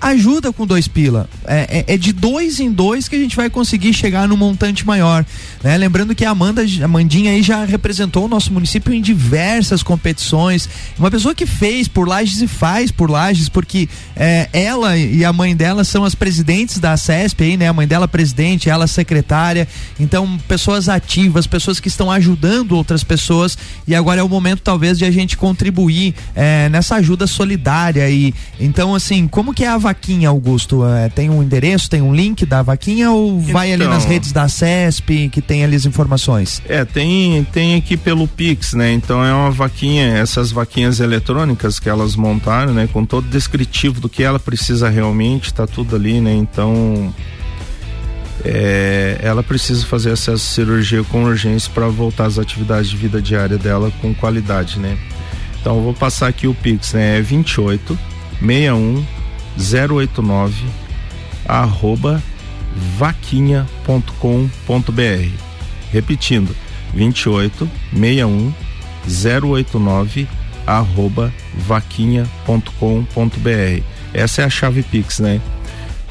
ajuda 0.02 0.52
com 0.52 0.66
dois 0.66 0.88
pila. 0.88 1.28
É, 1.46 1.84
é, 1.88 1.94
é, 1.94 1.98
de 1.98 2.14
dois 2.14 2.60
em 2.60 2.72
dois 2.72 3.08
que 3.08 3.16
a 3.16 3.20
gente 3.20 3.36
vai 3.36 3.50
conseguir 3.50 3.94
chegar 3.94 4.28
no 4.28 4.38
montante 4.38 4.86
maior. 4.86 5.26
Né? 5.64 5.78
Lembrando 5.78 6.14
que 6.14 6.26
a 6.26 6.30
Amanda, 6.30 6.64
a 6.84 6.88
Mandinha 6.88 7.32
aí 7.32 7.42
já 7.42 7.66
representou 7.66 8.26
o 8.26 8.28
nosso 8.28 8.54
município 8.54 8.94
em 8.94 9.02
diversas 9.02 9.82
competições. 9.82 10.70
Uma 10.98 11.10
pessoa 11.10 11.34
que 11.34 11.46
fez 11.46 11.88
por 11.88 12.08
Lages 12.08 12.42
e 12.42 12.48
faz 12.48 12.92
por 12.92 13.10
Lages, 13.10 13.50
porque 13.50 13.90
é, 14.16 14.50
ela 14.54 14.98
e 14.98 15.24
a 15.24 15.34
mãe 15.34 15.56
dela 15.56 15.84
são 15.84 16.04
as 16.04 16.14
presidentes 16.14 16.80
da 16.80 16.96
CESP 16.98 17.44
aí, 17.44 17.58
né? 17.58 17.68
A 17.68 17.74
mãe 17.74 17.88
dela 17.88 18.08
presidente, 18.08 18.70
ela 18.70 18.88
secretária. 18.88 19.68
Então, 20.00 20.38
pessoas 20.48 20.90
ativas, 20.90 21.48
pessoas 21.48 21.80
que 21.80 21.88
estão 21.88 22.12
ajudando 22.12 22.74
outras 22.74 23.04
pessoas. 23.04 23.58
E 23.88 23.96
agora 23.96 24.22
é 24.22 24.24
o 24.24 24.30
momento, 24.30 24.62
talvez, 24.62 24.98
de 24.98 25.06
a 25.06 25.12
gente 25.12 25.38
contribuir 25.38 26.14
é, 26.36 26.70
nessa 26.70 26.96
ajuda 26.96 27.28
solidária. 27.28 28.10
E 28.10 28.34
então, 28.60 28.94
assim, 28.94 29.28
como 29.28 29.54
que 29.54 29.64
é 29.64 29.68
a 29.68 29.78
vaquinha, 29.86 30.30
Augusto? 30.30 30.84
É, 30.84 31.10
tem 31.10 31.30
um 31.30 31.44
endereço, 31.44 31.88
tem 31.90 32.02
um 32.02 32.14
link 32.14 32.44
da 32.46 32.64
vaquinha 32.64 33.12
ou 33.12 33.40
vai 33.40 33.72
ali 33.72 33.86
nas 33.86 34.04
Então. 34.04 34.14
redes 34.14 34.32
da 34.32 34.48
CESP 34.48 35.30
que 35.30 35.42
tem 35.42 35.64
ali 35.64 35.76
as 35.76 35.86
informações? 35.86 36.60
É, 36.68 36.84
tem, 36.84 37.44
tem 37.54 37.76
aqui 37.76 37.96
pelo 37.96 38.28
Pix, 38.28 38.74
né? 38.74 38.92
Então 38.94 39.24
é 39.24 39.32
uma 39.32 39.52
vaquinha, 39.52 40.18
essas 40.18 40.52
vaquinhas 40.52 41.00
eletrônicas 41.00 41.80
que 41.80 41.88
elas 41.88 42.16
montaram, 42.16 42.74
né? 42.74 42.90
Com 42.92 43.06
todo 43.06 43.28
descritivo 43.28 44.02
do 44.02 44.10
que 44.10 44.24
ela 44.24 44.40
precisa 44.40 44.90
realmente, 44.90 45.54
tá 45.54 45.68
tudo 45.68 45.96
ali, 45.96 46.20
né? 46.20 46.34
Então 46.34 47.14
é, 48.44 49.20
ela 49.22 49.44
precisa 49.44 49.86
fazer 49.86 50.12
essa 50.12 50.38
cirurgia 50.38 51.04
com 51.04 51.24
urgência 51.26 51.72
para 51.74 51.88
voltar 51.88 52.26
às 52.26 52.38
atividades 52.40 52.90
de 52.90 52.98
vida 52.98 53.22
diária 53.22 53.58
dela 53.58 53.92
com 54.02 54.14
qualidade, 54.16 54.80
né? 54.80 54.98
Então 55.62 55.78
eu 55.78 55.84
vou 55.84 55.94
passar 55.94 56.28
aqui 56.28 56.48
o 56.48 56.54
Pix, 56.56 56.94
né? 56.94 57.18
É 57.20 57.22
28 57.22 57.98
61 58.40 59.06
089 59.58 60.66
arroba 61.48 62.22
vaquinha.com.br. 62.98 65.30
Repetindo, 65.92 66.56
28 66.94 67.70
61 67.92 68.54
089 69.08 70.28
arroba 70.66 71.32
vaquinha.com.br. 71.56 73.84
Essa 74.14 74.42
é 74.42 74.46
a 74.46 74.50
chave 74.50 74.84
Pix, 74.84 75.20
né? 75.20 75.42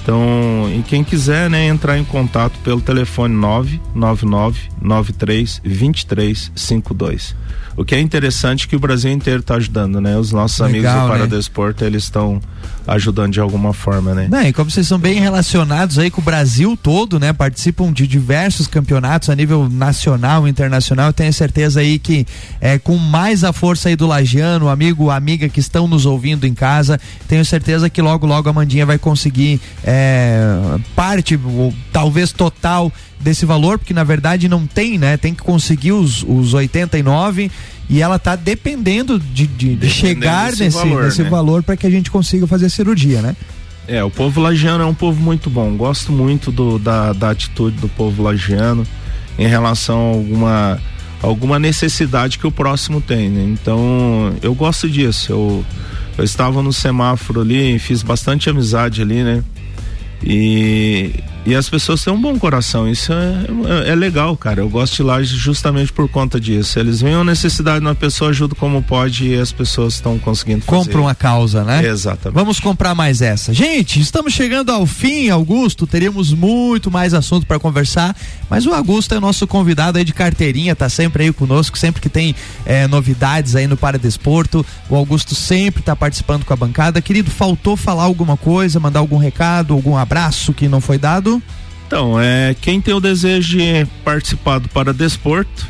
Então, 0.03 0.71
e 0.71 0.83
quem 0.83 1.03
quiser, 1.03 1.49
né, 1.49 1.67
entrar 1.67 1.99
em 1.99 2.05
contato 2.05 2.59
pelo 2.63 2.81
telefone 2.81 3.35
999 3.35 4.61
93 4.81 5.61
2352. 5.65 7.35
O 7.77 7.85
que 7.85 7.95
é 7.95 8.01
interessante 8.01 8.67
é 8.67 8.69
que 8.69 8.77
o 8.77 8.81
Brasil 8.81 9.11
inteiro 9.11 9.41
está 9.41 9.57
ajudando, 9.57 10.01
né? 10.01 10.17
Os 10.17 10.31
nossos 10.31 10.61
amigos 10.61 10.85
Legal, 10.85 11.07
do 11.07 11.13
né? 11.13 11.19
Paradesporto, 11.19 11.85
eles 11.85 12.05
estão 12.05 12.41
ajudando 12.87 13.33
de 13.33 13.41
alguma 13.41 13.73
forma, 13.73 14.15
né? 14.15 14.29
Não, 14.31 14.43
e 14.43 14.53
como 14.53 14.71
vocês 14.71 14.87
são 14.87 14.99
bem 14.99 15.19
relacionados 15.19 15.99
aí 15.99 16.11
com 16.11 16.21
o 16.21 16.25
Brasil 16.25 16.79
todo, 16.81 17.19
né? 17.19 17.33
Participam 17.33 17.93
de 17.93 18.07
diversos 18.07 18.67
campeonatos 18.67 19.29
a 19.29 19.35
nível 19.35 19.69
nacional 19.69 20.47
e 20.47 20.51
internacional. 20.51 21.09
Eu 21.09 21.13
tenho 21.13 21.33
certeza 21.33 21.81
aí 21.81 21.99
que 21.99 22.27
é, 22.61 22.79
com 22.79 22.97
mais 22.97 23.43
a 23.43 23.53
força 23.53 23.89
aí 23.89 23.97
do 23.97 24.07
Lagiano, 24.07 24.69
amigo, 24.69 25.11
amiga 25.11 25.49
que 25.49 25.61
estão 25.61 25.89
nos 25.89 26.07
ouvindo 26.07 26.47
em 26.47 26.55
casa, 26.55 27.01
tenho 27.27 27.45
certeza 27.45 27.91
que 27.91 28.01
logo, 28.01 28.27
logo 28.27 28.49
a 28.49 28.53
Mandinha 28.53 28.87
vai 28.87 28.99
conseguir 28.99 29.61
é, 29.83 30.57
parte, 30.95 31.39
ou 31.43 31.75
talvez 31.93 32.31
total 32.31 32.93
desse 33.21 33.47
valor, 33.47 33.79
porque 33.79 33.95
na 33.95 34.05
verdade 34.05 34.49
não 34.49 34.67
tem, 34.67 34.99
né? 34.99 35.17
Tem 35.17 35.35
que 35.35 35.43
conseguir 35.43 35.93
os, 35.93 36.23
os 36.23 36.55
89 36.55 37.51
e 37.89 38.01
ela 38.01 38.19
tá 38.19 38.37
dependendo 38.37 39.19
de, 39.19 39.47
de, 39.47 39.77
de 39.77 39.91
chegar 39.91 40.51
nesse, 40.51 40.71
valor, 40.71 41.05
nesse 41.05 41.23
né? 41.23 41.31
valor 41.31 41.63
para 41.63 41.77
que 41.77 41.87
a 41.87 41.91
gente 41.91 42.11
consiga 42.11 42.47
fazer 42.47 42.67
a 42.67 42.71
cirurgia, 42.71 43.21
né? 43.21 43.37
É, 43.87 44.03
o 44.03 44.11
povo 44.11 44.41
lagiano 44.41 44.83
é 44.83 44.87
um 44.87 44.95
povo 44.95 45.21
muito 45.21 45.51
bom. 45.51 45.77
Gosto 45.77 46.11
muito 46.11 46.51
do, 46.51 46.79
da, 46.79 47.13
da 47.13 47.31
atitude 47.31 47.77
do 47.77 47.89
povo 47.89 48.23
lagiano 48.23 48.87
em 49.39 49.47
relação 49.47 49.97
a 49.97 50.15
alguma, 50.15 50.81
alguma 51.21 51.59
necessidade 51.59 52.39
que 52.39 52.47
o 52.47 52.51
próximo 52.51 53.01
tem. 53.01 53.29
né? 53.29 53.45
Então, 53.45 54.35
eu 54.41 54.55
gosto 54.55 54.89
disso. 54.89 55.33
Eu, 55.33 55.65
eu 56.17 56.25
estava 56.25 56.63
no 56.63 56.73
semáforo 56.73 57.43
ali, 57.43 57.79
fiz 57.79 58.03
bastante 58.03 58.49
amizade 58.49 59.03
ali, 59.03 59.23
né? 59.23 59.45
E, 60.23 61.11
e 61.47 61.55
as 61.55 61.69
pessoas 61.69 62.03
têm 62.03 62.13
um 62.13 62.21
bom 62.21 62.39
coração. 62.39 62.89
Isso 62.89 63.13
é, 63.13 63.87
é, 63.87 63.91
é 63.91 63.95
legal, 63.95 64.37
cara. 64.37 64.61
Eu 64.61 64.69
gosto 64.69 64.97
de 64.97 65.03
lá 65.03 65.23
justamente 65.23 65.93
por 65.93 66.09
conta 66.09 66.41
disso. 66.41 66.79
Eles 66.79 67.01
veem 67.01 67.15
uma 67.17 67.25
necessidade 67.25 67.81
de 67.81 67.87
uma 67.87 67.95
pessoa, 67.95 68.31
ajudam 68.31 68.57
como 68.59 68.83
pode 68.83 69.29
e 69.29 69.39
as 69.39 69.53
pessoas 69.53 69.95
estão 69.95 70.19
conseguindo 70.19 70.63
fazer. 70.63 70.79
Compram 70.79 71.07
a 71.07 71.15
causa, 71.15 71.63
né? 71.63 71.85
Exatamente. 71.87 72.35
Vamos 72.35 72.59
comprar 72.61 72.95
mais 72.95 73.21
essa. 73.21 73.53
Gente, 73.53 74.01
estamos 74.01 74.33
chegando 74.33 74.71
ao 74.71 74.87
fim, 74.87 75.29
Augusto. 75.29 75.87
Teríamos 75.87 76.33
muito 76.33 76.91
mais 76.91 77.13
assunto 77.13 77.47
para 77.47 77.59
conversar, 77.59 78.17
mas 78.49 78.67
o 78.67 78.73
Augusto 78.73 79.15
é 79.15 79.19
o 79.19 79.21
nosso 79.21 79.47
convidado 79.47 79.99
aí 79.99 80.05
de 80.05 80.15
carteirinha, 80.15 80.75
tá 80.75 80.89
sempre 80.89 81.25
aí 81.25 81.33
conosco, 81.33 81.79
sempre 81.79 82.01
que 82.01 82.09
tem 82.09 82.35
eh, 82.65 82.87
novidades 82.87 83.55
aí 83.55 83.67
no 83.67 83.77
Paradesporto. 83.77 84.65
O 84.89 84.97
Augusto 84.97 85.35
sempre 85.35 85.83
tá 85.83 85.95
participando 85.95 86.45
com 86.45 86.53
a 86.55 86.57
bancada. 86.57 87.03
Querido, 87.03 87.31
faltou 87.31 87.77
falar 87.77 88.05
alguma 88.05 88.37
coisa, 88.37 88.81
mandar 88.81 89.01
algum 89.01 89.19
recado, 89.19 89.75
algum 89.75 89.97
abraço 89.97 90.55
que 90.55 90.69
não 90.69 90.81
foi 90.81 90.97
dado? 90.97 91.34
Então, 91.87 92.19
é, 92.19 92.55
quem 92.61 92.81
tem 92.81 92.95
o 92.95 93.01
desejo 93.01 93.59
de 93.59 93.87
participar 94.05 94.59
do 94.59 94.69
Paradesporto, 94.69 95.67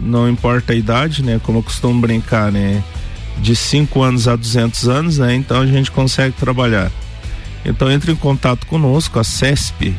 não 0.00 0.28
importa 0.28 0.72
a 0.72 0.76
idade, 0.76 1.22
né? 1.22 1.40
Como 1.42 1.58
eu 1.58 1.62
costumo 1.62 2.00
brincar, 2.00 2.52
né? 2.52 2.82
De 3.38 3.54
5 3.54 4.02
anos 4.02 4.28
a 4.28 4.36
200 4.36 4.88
anos, 4.88 5.18
né? 5.18 5.34
Então 5.34 5.60
a 5.60 5.66
gente 5.66 5.90
consegue 5.90 6.34
trabalhar. 6.36 6.90
Então 7.64 7.90
entre 7.90 8.12
em 8.12 8.16
contato 8.16 8.66
conosco, 8.66 9.18
a 9.18 9.24
CESP, 9.24 9.94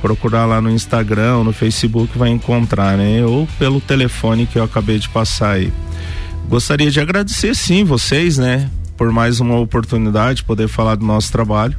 procurar 0.00 0.46
lá 0.46 0.60
no 0.60 0.70
Instagram, 0.70 1.44
no 1.44 1.52
Facebook, 1.52 2.16
vai 2.18 2.30
encontrar, 2.30 2.96
né? 2.96 3.24
Ou 3.24 3.48
pelo 3.58 3.80
telefone 3.80 4.46
que 4.46 4.58
eu 4.58 4.64
acabei 4.64 4.98
de 4.98 5.08
passar 5.08 5.52
aí. 5.52 5.72
Gostaria 6.48 6.90
de 6.90 7.00
agradecer 7.00 7.54
sim 7.54 7.84
vocês, 7.84 8.38
né? 8.38 8.68
Por 8.96 9.12
mais 9.12 9.38
uma 9.38 9.58
oportunidade, 9.58 10.42
poder 10.42 10.68
falar 10.68 10.96
do 10.96 11.04
nosso 11.04 11.30
trabalho. 11.30 11.76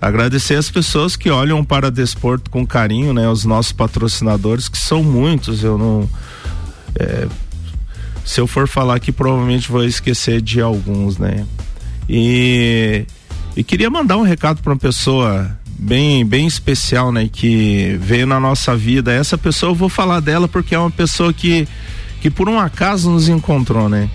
Agradecer 0.00 0.54
as 0.54 0.70
pessoas 0.70 1.16
que 1.16 1.28
olham 1.28 1.64
para 1.64 1.90
desporto 1.90 2.50
com 2.50 2.64
carinho, 2.64 3.12
né? 3.12 3.28
Os 3.28 3.44
nossos 3.44 3.72
patrocinadores, 3.72 4.68
que 4.68 4.78
são 4.78 5.02
muitos, 5.02 5.64
eu 5.64 5.76
não. 5.76 6.08
é, 6.94 7.26
se 8.24 8.40
eu 8.40 8.46
for 8.46 8.68
falar 8.68 8.94
aqui, 8.94 9.10
provavelmente 9.10 9.70
vou 9.70 9.84
esquecer 9.84 10.40
de 10.40 10.60
alguns, 10.60 11.18
né? 11.18 11.44
E, 12.08 13.04
e 13.56 13.64
queria 13.64 13.90
mandar 13.90 14.18
um 14.18 14.22
recado 14.22 14.62
para 14.62 14.72
uma 14.72 14.78
pessoa 14.78 15.50
bem, 15.78 16.24
bem 16.24 16.46
especial, 16.46 17.10
né? 17.10 17.28
Que 17.30 17.98
veio 18.00 18.26
na 18.26 18.38
nossa 18.38 18.76
vida. 18.76 19.12
Essa 19.12 19.36
pessoa 19.36 19.70
eu 19.70 19.74
vou 19.74 19.88
falar 19.88 20.20
dela 20.20 20.46
porque 20.46 20.74
é 20.74 20.78
uma 20.78 20.90
pessoa 20.90 21.32
que, 21.32 21.66
que 22.20 22.30
por 22.30 22.48
um 22.48 22.58
acaso 22.58 23.10
nos 23.10 23.28
encontrou, 23.28 23.88
né? 23.88 24.08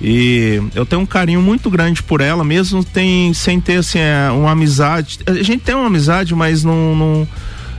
E 0.00 0.62
eu 0.74 0.86
tenho 0.86 1.02
um 1.02 1.06
carinho 1.06 1.42
muito 1.42 1.68
grande 1.68 2.02
por 2.02 2.20
ela, 2.20 2.44
mesmo 2.44 2.84
tem, 2.84 3.34
sem 3.34 3.60
ter 3.60 3.78
assim, 3.78 3.98
é, 3.98 4.30
uma 4.30 4.52
amizade. 4.52 5.18
A 5.26 5.32
gente 5.42 5.58
tem 5.58 5.74
uma 5.74 5.86
amizade, 5.88 6.34
mas 6.34 6.62
não, 6.62 6.94
não- 6.94 7.28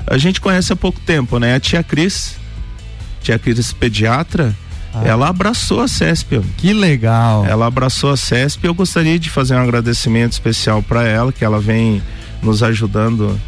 A 0.06 0.18
gente 0.18 0.42
conhece 0.42 0.74
há 0.74 0.76
pouco 0.76 1.00
tempo, 1.00 1.40
né? 1.40 1.56
A 1.56 1.60
tia 1.60 1.82
Cris, 1.84 2.36
tia 3.22 3.38
Cris 3.40 3.72
pediatra, 3.72 4.54
ela 5.06 5.30
abraçou 5.30 5.82
a 5.82 5.88
CESP. 5.88 6.42
Que 6.58 6.74
legal. 6.74 7.46
Ela 7.46 7.68
abraçou 7.68 8.12
a 8.12 8.18
CESP 8.18 8.66
eu 8.66 8.74
gostaria 8.74 9.18
de 9.20 9.30
fazer 9.30 9.54
um 9.56 9.60
agradecimento 9.62 10.34
especial 10.34 10.82
para 10.84 11.04
ela, 11.08 11.32
que 11.32 11.46
ela 11.46 11.60
vem 11.60 12.02
nos 12.42 12.64
ajudando 12.64 13.40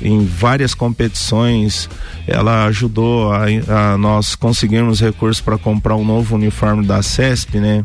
em 0.00 0.24
várias 0.24 0.72
competições. 0.72 1.90
Ela 2.26 2.64
ajudou 2.66 3.32
a, 3.32 3.44
a 3.94 3.98
nós 3.98 4.34
conseguirmos 4.34 5.00
recursos 5.00 5.40
para 5.42 5.58
comprar 5.58 5.96
um 5.96 6.04
novo 6.04 6.36
uniforme 6.36 6.86
da 6.86 7.02
CESP, 7.02 7.58
né? 7.58 7.84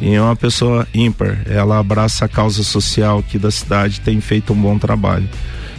E 0.00 0.14
é 0.14 0.20
uma 0.20 0.36
pessoa 0.36 0.86
ímpar. 0.94 1.42
Ela 1.46 1.78
abraça 1.78 2.24
a 2.24 2.28
causa 2.28 2.62
social 2.62 3.18
aqui 3.18 3.38
da 3.38 3.50
cidade, 3.50 4.00
tem 4.00 4.20
feito 4.20 4.52
um 4.52 4.60
bom 4.60 4.78
trabalho. 4.78 5.28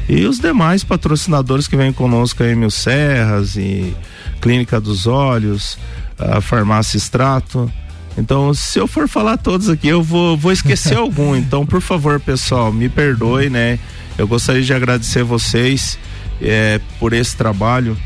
E 0.09 0.25
os 0.25 0.39
demais 0.39 0.83
patrocinadores 0.83 1.67
que 1.67 1.75
vêm 1.75 1.91
conosco, 1.91 2.41
a 2.41 2.47
Emil 2.47 2.71
Serras 2.71 3.55
e 3.55 3.93
Clínica 4.39 4.79
dos 4.79 5.05
Olhos, 5.05 5.77
a 6.17 6.39
Farmácia 6.39 6.97
Extrato. 6.97 7.71
Então, 8.17 8.53
se 8.53 8.79
eu 8.79 8.87
for 8.87 9.07
falar 9.07 9.37
todos 9.37 9.69
aqui, 9.69 9.87
eu 9.87 10.01
vou, 10.01 10.37
vou 10.37 10.51
esquecer 10.51 10.95
algum. 10.97 11.35
Então, 11.35 11.65
por 11.65 11.81
favor, 11.81 12.19
pessoal, 12.19 12.71
me 12.71 12.89
perdoe, 12.89 13.49
né? 13.49 13.77
Eu 14.17 14.27
gostaria 14.27 14.63
de 14.63 14.73
agradecer 14.73 15.23
vocês 15.23 15.99
é, 16.41 16.79
por 16.99 17.13
esse 17.13 17.35
trabalho 17.35 17.97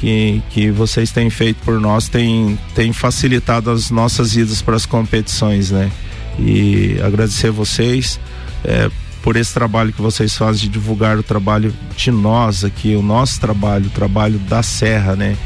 que, 0.00 0.42
que 0.50 0.70
vocês 0.70 1.10
têm 1.10 1.28
feito 1.30 1.58
por 1.64 1.80
nós, 1.80 2.08
tem, 2.08 2.58
tem 2.74 2.92
facilitado 2.92 3.70
as 3.70 3.90
nossas 3.90 4.36
idas 4.36 4.62
para 4.62 4.76
as 4.76 4.86
competições, 4.86 5.70
né? 5.70 5.90
E 6.38 7.00
agradecer 7.02 7.50
vocês 7.50 8.20
é, 8.64 8.88
por 9.22 9.36
esse 9.36 9.52
trabalho 9.52 9.92
que 9.92 10.00
vocês 10.00 10.36
fazem 10.36 10.62
de 10.62 10.68
divulgar 10.68 11.18
o 11.18 11.22
trabalho 11.22 11.74
de 11.96 12.10
nós 12.10 12.64
aqui, 12.64 12.94
o 12.94 13.02
nosso 13.02 13.40
trabalho, 13.40 13.86
o 13.86 13.90
trabalho 13.90 14.38
da 14.38 14.62
Serra, 14.62 15.16
né? 15.16 15.36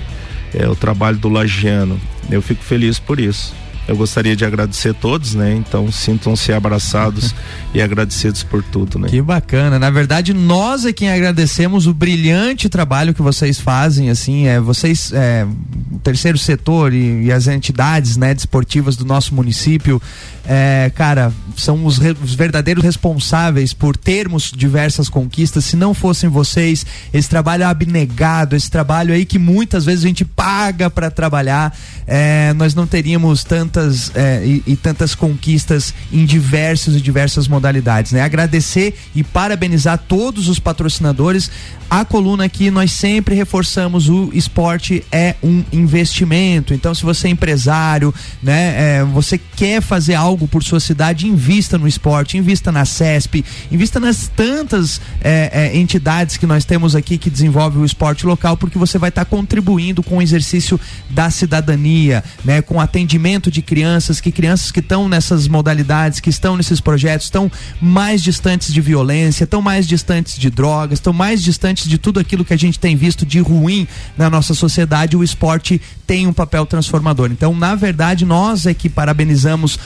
É 0.54 0.68
o 0.68 0.76
trabalho 0.76 1.16
do 1.16 1.28
Lagiano. 1.28 1.98
Eu 2.30 2.42
fico 2.42 2.62
feliz 2.62 2.98
por 2.98 3.18
isso. 3.18 3.54
Eu 3.86 3.96
gostaria 3.96 4.36
de 4.36 4.44
agradecer 4.44 4.94
todos, 4.94 5.34
né? 5.34 5.54
Então 5.54 5.90
sintam-se 5.90 6.52
abraçados 6.52 7.34
e 7.74 7.82
agradecidos 7.82 8.42
por 8.42 8.62
tudo, 8.62 8.98
né? 8.98 9.08
Que 9.08 9.20
bacana. 9.20 9.78
Na 9.78 9.90
verdade, 9.90 10.32
nós 10.32 10.84
é 10.84 10.92
quem 10.92 11.10
agradecemos 11.10 11.86
o 11.86 11.94
brilhante 11.94 12.68
trabalho 12.68 13.12
que 13.12 13.22
vocês 13.22 13.58
fazem, 13.58 14.08
assim, 14.08 14.46
é, 14.46 14.60
vocês, 14.60 15.12
é, 15.12 15.46
o 15.90 15.98
terceiro 15.98 16.38
setor 16.38 16.92
e, 16.92 17.24
e 17.24 17.32
as 17.32 17.48
entidades, 17.48 18.16
né, 18.16 18.32
desportivas 18.32 18.96
do 18.96 19.04
nosso 19.04 19.34
município, 19.34 20.00
é, 20.44 20.90
cara, 20.94 21.32
são 21.56 21.84
os, 21.86 21.98
re, 21.98 22.16
os, 22.22 22.34
verdadeiros 22.34 22.82
responsáveis 22.82 23.72
por 23.72 23.96
termos 23.96 24.52
diversas 24.54 25.08
conquistas. 25.08 25.64
Se 25.64 25.76
não 25.76 25.94
fossem 25.94 26.28
vocês, 26.28 26.84
esse 27.12 27.28
trabalho 27.28 27.66
abnegado, 27.66 28.56
esse 28.56 28.70
trabalho 28.70 29.14
aí 29.14 29.24
que 29.24 29.38
muitas 29.38 29.84
vezes 29.84 30.04
a 30.04 30.08
gente 30.08 30.24
paga 30.24 30.90
para 30.90 31.10
trabalhar, 31.10 31.76
é, 32.06 32.52
nós 32.54 32.74
não 32.74 32.86
teríamos 32.86 33.44
tantas 33.72 34.14
é, 34.14 34.44
e, 34.44 34.62
e, 34.66 34.76
tantas 34.76 35.14
conquistas 35.14 35.94
em 36.12 36.24
diversos 36.24 36.94
e 36.94 37.00
diversas 37.00 37.48
modalidades. 37.48 38.12
Né? 38.12 38.20
Agradecer 38.20 38.94
e 39.14 39.24
parabenizar 39.24 39.98
todos 40.06 40.48
os 40.48 40.58
patrocinadores. 40.58 41.50
A 41.88 42.04
coluna 42.04 42.44
aqui 42.44 42.70
nós 42.70 42.92
sempre 42.92 43.34
reforçamos 43.34 44.08
o 44.08 44.30
esporte 44.32 45.04
é 45.10 45.34
um 45.42 45.62
investimento. 45.72 46.72
Então, 46.72 46.94
se 46.94 47.02
você 47.02 47.28
é 47.28 47.30
empresário, 47.30 48.14
né, 48.42 48.98
é, 48.98 49.04
você 49.04 49.38
quer 49.38 49.82
fazer 49.82 50.14
algo 50.14 50.48
por 50.48 50.62
sua 50.62 50.80
cidade, 50.80 51.26
invista 51.26 51.76
no 51.76 51.86
esporte, 51.86 52.38
invista 52.38 52.72
na 52.72 52.84
CESP, 52.84 53.44
invista 53.70 54.00
nas 54.00 54.26
tantas 54.26 55.00
é, 55.22 55.50
é, 55.52 55.76
entidades 55.76 56.36
que 56.36 56.46
nós 56.46 56.64
temos 56.64 56.96
aqui 56.96 57.18
que 57.18 57.30
desenvolvem 57.30 57.82
o 57.82 57.84
esporte 57.84 58.26
local, 58.26 58.56
porque 58.56 58.78
você 58.78 58.98
vai 58.98 59.10
estar 59.10 59.24
tá 59.24 59.30
contribuindo 59.30 60.02
com 60.02 60.18
o 60.18 60.22
exercício 60.22 60.80
da 61.10 61.30
cidadania, 61.30 62.24
né, 62.44 62.62
com 62.62 62.80
atendimento 62.80 63.50
de 63.50 63.61
crianças, 63.62 64.20
que 64.20 64.30
crianças 64.30 64.70
que 64.70 64.80
estão 64.80 65.08
nessas 65.08 65.48
modalidades, 65.48 66.20
que 66.20 66.30
estão 66.30 66.56
nesses 66.56 66.80
projetos, 66.80 67.26
estão 67.26 67.50
mais 67.80 68.22
distantes 68.22 68.72
de 68.72 68.80
violência, 68.80 69.44
estão 69.44 69.62
mais 69.62 69.86
distantes 69.86 70.36
de 70.38 70.50
drogas, 70.50 70.98
estão 70.98 71.12
mais 71.12 71.42
distantes 71.42 71.88
de 71.88 71.96
tudo 71.96 72.20
aquilo 72.20 72.44
que 72.44 72.52
a 72.52 72.58
gente 72.58 72.78
tem 72.78 72.96
visto 72.96 73.24
de 73.24 73.40
ruim 73.40 73.86
na 74.16 74.28
nossa 74.28 74.54
sociedade. 74.54 75.16
O 75.16 75.24
esporte 75.24 75.80
tem 76.06 76.26
um 76.26 76.32
papel 76.32 76.66
transformador. 76.66 77.30
Então, 77.30 77.54
na 77.54 77.74
verdade, 77.74 78.24
nós 78.24 78.66
é 78.66 78.74
que 78.74 78.88
parabenizamos 78.88 79.78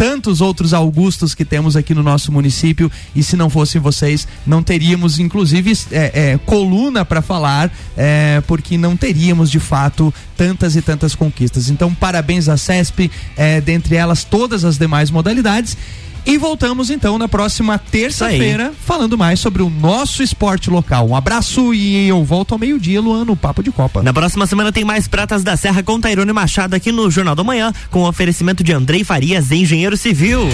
tantos 0.00 0.40
outros 0.40 0.72
Augustos 0.72 1.34
que 1.34 1.44
temos 1.44 1.76
aqui 1.76 1.92
no 1.92 2.02
nosso 2.02 2.32
município 2.32 2.90
e 3.14 3.22
se 3.22 3.36
não 3.36 3.50
fossem 3.50 3.78
vocês 3.78 4.26
não 4.46 4.62
teríamos 4.62 5.18
inclusive 5.18 5.76
é, 5.92 6.30
é, 6.32 6.38
coluna 6.38 7.04
para 7.04 7.20
falar 7.20 7.70
é, 7.94 8.42
porque 8.46 8.78
não 8.78 8.96
teríamos 8.96 9.50
de 9.50 9.60
fato 9.60 10.12
tantas 10.38 10.74
e 10.74 10.80
tantas 10.80 11.14
conquistas. 11.14 11.68
Então 11.68 11.92
parabéns 11.92 12.48
à 12.48 12.56
CESP 12.56 13.10
é, 13.36 13.60
dentre 13.60 13.94
elas 13.94 14.24
todas 14.24 14.64
as 14.64 14.78
demais 14.78 15.10
modalidades 15.10 15.76
e 16.24 16.36
voltamos 16.36 16.90
então 16.90 17.18
na 17.18 17.28
próxima 17.28 17.78
terça-feira 17.78 18.72
falando 18.84 19.16
mais 19.16 19.40
sobre 19.40 19.62
o 19.62 19.70
nosso 19.70 20.22
esporte 20.22 20.70
local. 20.70 21.08
Um 21.08 21.16
abraço 21.16 21.72
e 21.74 22.08
eu 22.08 22.24
volto 22.24 22.52
ao 22.52 22.58
meio-dia, 22.58 23.00
Luan, 23.00 23.24
no 23.24 23.36
Papo 23.36 23.62
de 23.62 23.70
Copa. 23.70 24.02
Na 24.02 24.12
próxima 24.12 24.46
semana 24.46 24.72
tem 24.72 24.84
mais 24.84 25.08
Pratas 25.08 25.42
da 25.42 25.56
Serra 25.56 25.82
com 25.82 26.00
Tairone 26.00 26.32
Machado 26.32 26.74
aqui 26.74 26.92
no 26.92 27.10
Jornal 27.10 27.34
da 27.34 27.44
Manhã, 27.44 27.72
com 27.90 28.04
oferecimento 28.04 28.62
de 28.62 28.72
Andrei 28.72 29.04
Farias, 29.04 29.50
engenheiro 29.50 29.96
civil. 29.96 30.48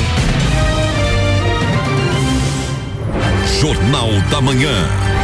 Jornal 3.61 4.11
da 4.31 4.41
Manhã. 4.41 5.16